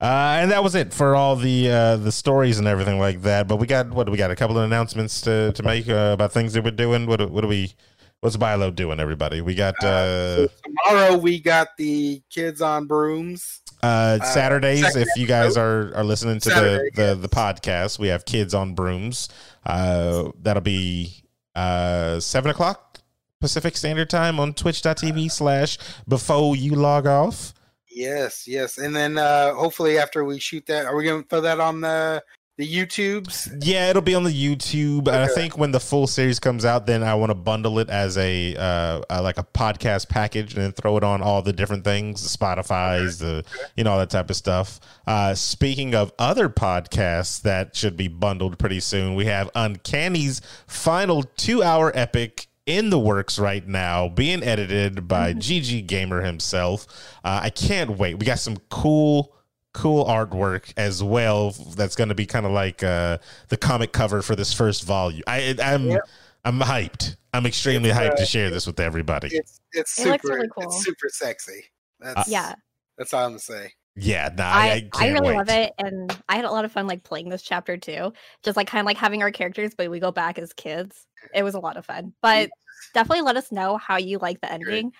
[0.00, 3.46] Uh, and that was it for all the uh, the stories and everything like that.
[3.46, 4.30] But we got what do we got?
[4.30, 7.06] A couple of announcements to to make uh, about things that we're doing.
[7.06, 7.72] What what do we?
[8.20, 8.98] What's Bilo doing?
[8.98, 13.60] Everybody, we got uh, Tomorrow we got the kids on brooms.
[13.82, 14.82] uh, Uh, Saturdays.
[14.84, 18.24] second If you guys are are listening to Saturday, the, the the podcast, we have
[18.24, 19.28] kids on brooms.
[19.64, 21.22] Uh, that'll be
[21.54, 22.98] uh seven o'clock
[23.40, 25.78] Pacific Standard Time on Twitch.tv slash
[26.08, 27.52] before you log off.
[27.88, 31.40] Yes, yes, and then uh hopefully after we shoot that, are we going to throw
[31.42, 32.22] that on the
[32.56, 33.62] the YouTubes?
[33.64, 35.08] Yeah, it'll be on the YouTube.
[35.08, 37.90] And I think when the full series comes out, then I want to bundle it
[37.90, 41.52] as a uh, uh, like a podcast package and then throw it on all the
[41.52, 43.44] different things, the Spotify's, the
[43.76, 44.80] you know all that type of stuff.
[45.06, 51.22] Uh, speaking of other podcasts that should be bundled pretty soon, we have Uncanny's final
[51.22, 52.46] two-hour epic.
[52.66, 56.88] In the works right now, being edited by GG Gamer himself.
[57.22, 58.18] Uh, I can't wait.
[58.18, 59.35] We got some cool
[59.76, 61.50] cool artwork as well.
[61.50, 65.22] That's going to be kind of like uh, the comic cover for this first volume.
[65.26, 66.00] I, I'm Yep.
[66.46, 67.16] I'm hyped.
[67.34, 69.28] I'm extremely It's, hyped uh, to share this with everybody.
[69.32, 70.64] It's it's It super looks really cool.
[70.64, 71.64] it's super sexy.
[72.00, 72.54] That's Yeah,
[72.96, 73.72] That's all I'm gonna say.
[73.96, 75.36] Yeah, nah, I, I, I, I, can't really wait.
[75.36, 78.12] love it, and I had a lot of fun like playing this chapter too.
[78.42, 81.06] Just like kind of like having our characters, but we go back as kids.
[81.34, 82.12] It was a lot of fun.
[82.22, 82.50] But
[82.94, 84.54] definitely let us know how you like the Great.
[84.54, 84.92] ending.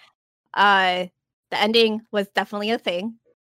[0.55, 1.07] Uh,
[1.51, 3.15] the ending was definitely a thing,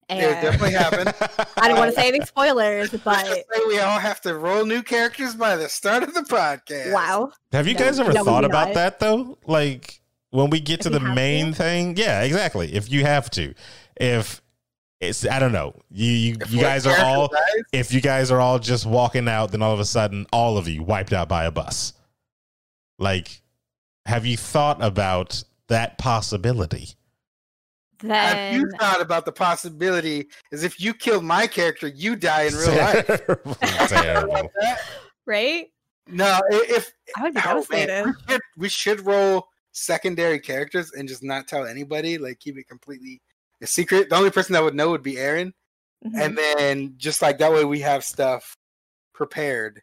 [0.09, 1.13] and It definitely happened.
[1.57, 3.27] I don't want to say any spoilers, but
[3.67, 6.91] we all have to roll new characters by the start of the podcast.
[6.93, 8.73] wow, Have you No, guys ever no, thought about not.
[8.75, 9.37] that though?
[9.45, 11.55] Like when we get If to the main to?
[11.55, 12.73] thing, yeah, exactly.
[12.73, 13.53] If you have to,
[13.99, 14.41] if
[14.99, 18.31] it's, I don't know, you you, If you guys are all, dies, if you guys
[18.31, 21.29] are all just walking out, then all of a sudden, all of you wiped out
[21.29, 21.93] by a bus.
[22.97, 23.41] Like,
[24.05, 26.89] have you thought about that possibility?
[28.01, 32.53] Have you thought about the possibility is if you kill my character, you die in
[32.55, 33.07] real life?
[33.25, 33.55] Terrible.
[33.87, 34.51] Terrible.
[35.25, 35.67] right?
[36.07, 41.07] No, if I would be oh, man, we, should, we should roll secondary characters and
[41.07, 43.21] just not tell anybody, like keep it completely
[43.61, 44.09] a secret.
[44.09, 45.53] The only person that would know would be Aaron,
[46.05, 46.11] Mhm.
[46.15, 48.55] and then just like that way we have stuff
[49.13, 49.81] prepared,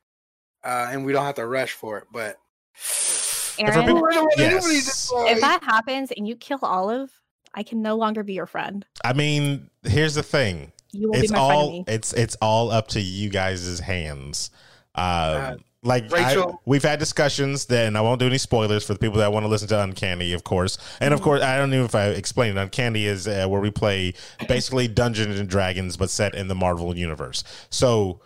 [0.65, 2.05] uh, and we don't have to rush for it.
[2.11, 2.37] But
[2.73, 5.13] for Aaron, people- I don't want anybody to Yes.
[5.15, 7.13] if that happens and you kill Olive,
[7.57, 8.85] I can no longer be your friend.
[9.05, 10.73] I mean, here's the thing.
[10.93, 11.89] You will it's be my all frenemy.
[11.89, 14.51] it's it's all up to you guys' hands.
[14.95, 18.99] Um, Uh, like I- we've had discussions then I won't do any spoilers for the
[18.99, 20.79] people that want to listen to Uncanny, of course.
[21.01, 21.25] And of Mhm.
[21.25, 22.61] course, I don't know if I explained it.
[22.61, 24.15] Uncanny is uh, where we play
[24.49, 27.45] basically Dungeons and Dragons, but set in the Marvel universe.
[27.71, 28.21] So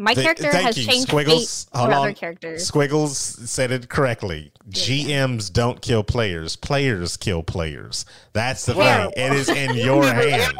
[0.00, 1.64] My the- character thank has you, changed Squiggles.
[1.64, 2.00] fate Hold for on.
[2.04, 2.64] other characters.
[2.70, 3.16] Squiggles
[3.50, 4.52] said it correctly.
[4.70, 6.54] GMs don't kill players.
[6.54, 8.04] Players kill players.
[8.32, 9.10] That's the Wow.
[9.10, 9.24] thing.
[9.26, 10.54] It is in your hands.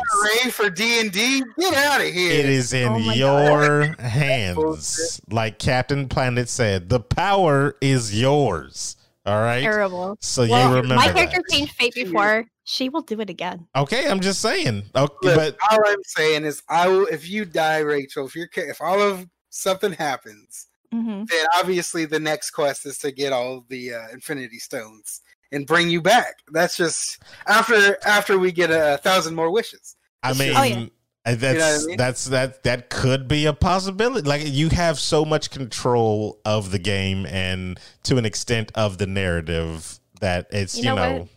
[0.44, 2.32] Ray for D and D, get out of here!
[2.32, 5.20] It is in Oh my your hands.
[5.31, 8.97] Like Captain Planet said, the power is yours.
[9.24, 9.60] All right.
[9.62, 10.16] Terrible.
[10.20, 11.16] So Well, you remember my that.
[11.31, 12.44] character changed fate before.
[12.70, 13.66] She will do it again.
[13.74, 14.82] Okay, I'm just saying.
[14.94, 17.06] Okay, Look, but all I'm saying is, I will.
[17.06, 22.20] If you die, Rachel, if you're, if all of something happens, hmm then obviously the
[22.20, 26.34] next quest is to get all the uh, Infinity Stones and bring you back.
[26.52, 29.96] That's just after after we get a, thousand more wishes.
[30.22, 30.86] I mean, Oh, yeah.
[31.24, 31.96] uh, that's know I mean?
[31.96, 34.28] that's that that could be a possibility.
[34.28, 39.06] Like you have so much control of the game and to an extent of the
[39.06, 41.28] narrative that it's you, You know know, what?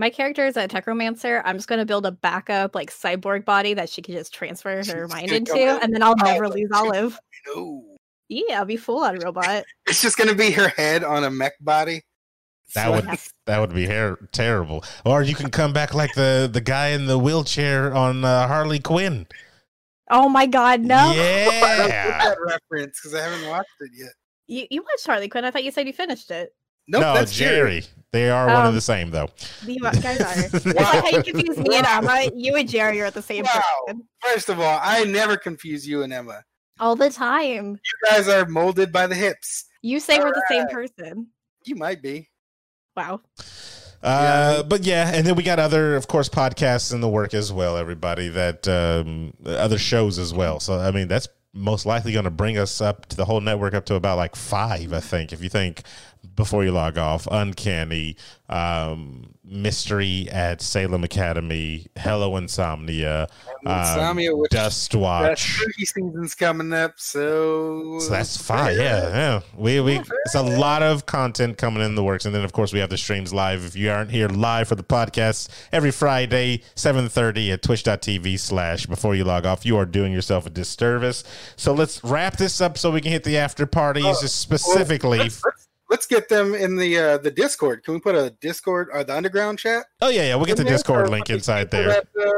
[0.00, 1.42] My character is a techromancer.
[1.44, 4.76] I'm just going to build a backup like cyborg body that she can just transfer
[4.76, 7.18] her She's mind into, and then I'll Oh, never like, lose she- Olive.
[7.54, 7.84] No,
[8.30, 9.64] Yeah, I'll be full on robot.
[9.86, 12.00] it's just gonna be her head on a mech body.
[12.74, 14.84] that So- would that would be her- terrible.
[15.04, 18.78] Or you can come back like the the guy in the wheelchair on uh, Harley
[18.78, 19.26] Quinn.
[20.10, 20.96] Oh my god, no!
[20.96, 22.24] I don't get Yeah.
[22.24, 24.12] that reference because I haven't watched it yet.
[24.46, 25.44] You you watched Harley Quinn?
[25.44, 26.54] I thought you said you finished it.
[26.88, 27.84] Nope, no, that's Jerry.
[28.12, 29.28] They are one of Um, the same though.
[29.66, 30.34] You guys are.
[30.56, 32.28] It's like how you confuse me and Emma.
[32.34, 33.62] You and Jerry are at the same Wow.
[33.86, 36.42] person First of all, I never confuse you and Emma.
[36.80, 37.72] all the time.
[37.74, 39.66] You guys are molded by the hips.
[39.82, 41.28] You say we're the same person.
[41.64, 42.28] You might be.
[42.96, 43.20] Wow.
[44.02, 44.62] Uh, Yeah.
[44.62, 47.76] but yeah, and then we got other, of course, podcasts in the work as well.
[47.76, 50.58] Everybody that um, other shows as well.
[50.58, 53.74] So I mean, that's most likely going to bring us up to the whole network
[53.74, 55.32] up to about like five, I think.
[55.32, 55.82] If you think
[56.40, 58.16] before you log off, Uncanny,
[58.48, 63.28] um, Mystery at Salem Academy, Hello Insomnia,
[63.66, 65.56] um, Insomnia, which Dust Watch.
[65.56, 68.76] spooky season's coming up, so So that's fine.
[68.76, 69.40] Yeah, yeah.
[69.54, 72.72] We we it's a lot of content coming in the works, and then of course
[72.72, 73.64] we have the streams live.
[73.64, 78.86] If you aren't here live for the podcast every Friday, seven thirty at Twitch.tv slash
[78.86, 81.22] before you log off, you are doing yourself a disservice.
[81.56, 85.18] So let's wrap this up so we can hit the after parties, just specifically.
[85.18, 85.59] Let's, let's,
[85.90, 87.84] let's get them in the uh, the Discord.
[87.84, 89.84] Can we put a Discord or the underground chat?
[90.00, 90.34] oh yeah, yeah.
[90.36, 91.88] We'll get the Discord link inside there.
[91.88, 92.30] That, uh,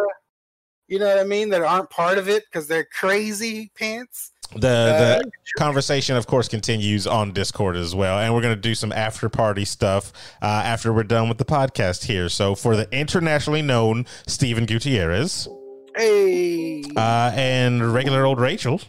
[0.88, 1.50] you know what I mean?
[1.50, 4.32] That aren't part of it because they're crazy pants.
[4.54, 8.60] The Uh, the conversation, of course, continues on Discord as well, and we're going to
[8.60, 10.12] do some after party stuff
[10.42, 12.28] uh, after we're done with the podcast here.
[12.28, 15.48] So for the internationally known Stephen Gutierrez.
[15.96, 18.80] Hey, uh, and regular old Rachel.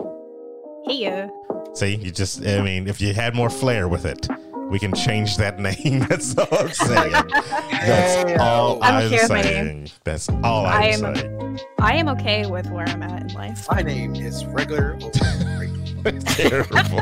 [0.85, 1.27] Hey, uh,
[1.73, 4.27] See, you just, I mean, if you had more flair with it,
[4.73, 5.99] we can change that name.
[6.09, 7.11] That's all I'm saying.
[7.31, 9.89] That's Hey, all I'm I'm, okay with saying.
[10.03, 11.59] That's all I'm, I am- saying.
[11.79, 13.67] I am okay with where I'm at in life.
[13.69, 14.97] my name is regular.
[16.25, 17.01] Terrible.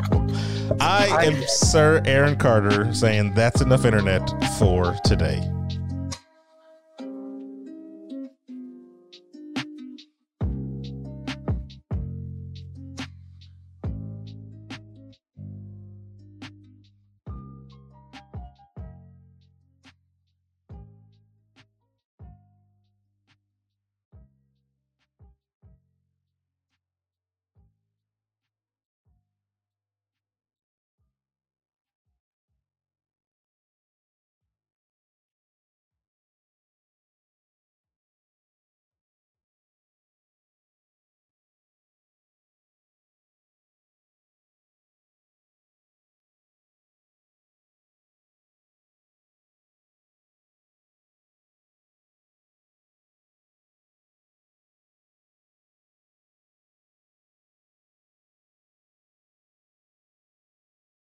[0.82, 4.30] I am Sir Aaron Carter saying that's enough internet
[4.60, 5.40] for today.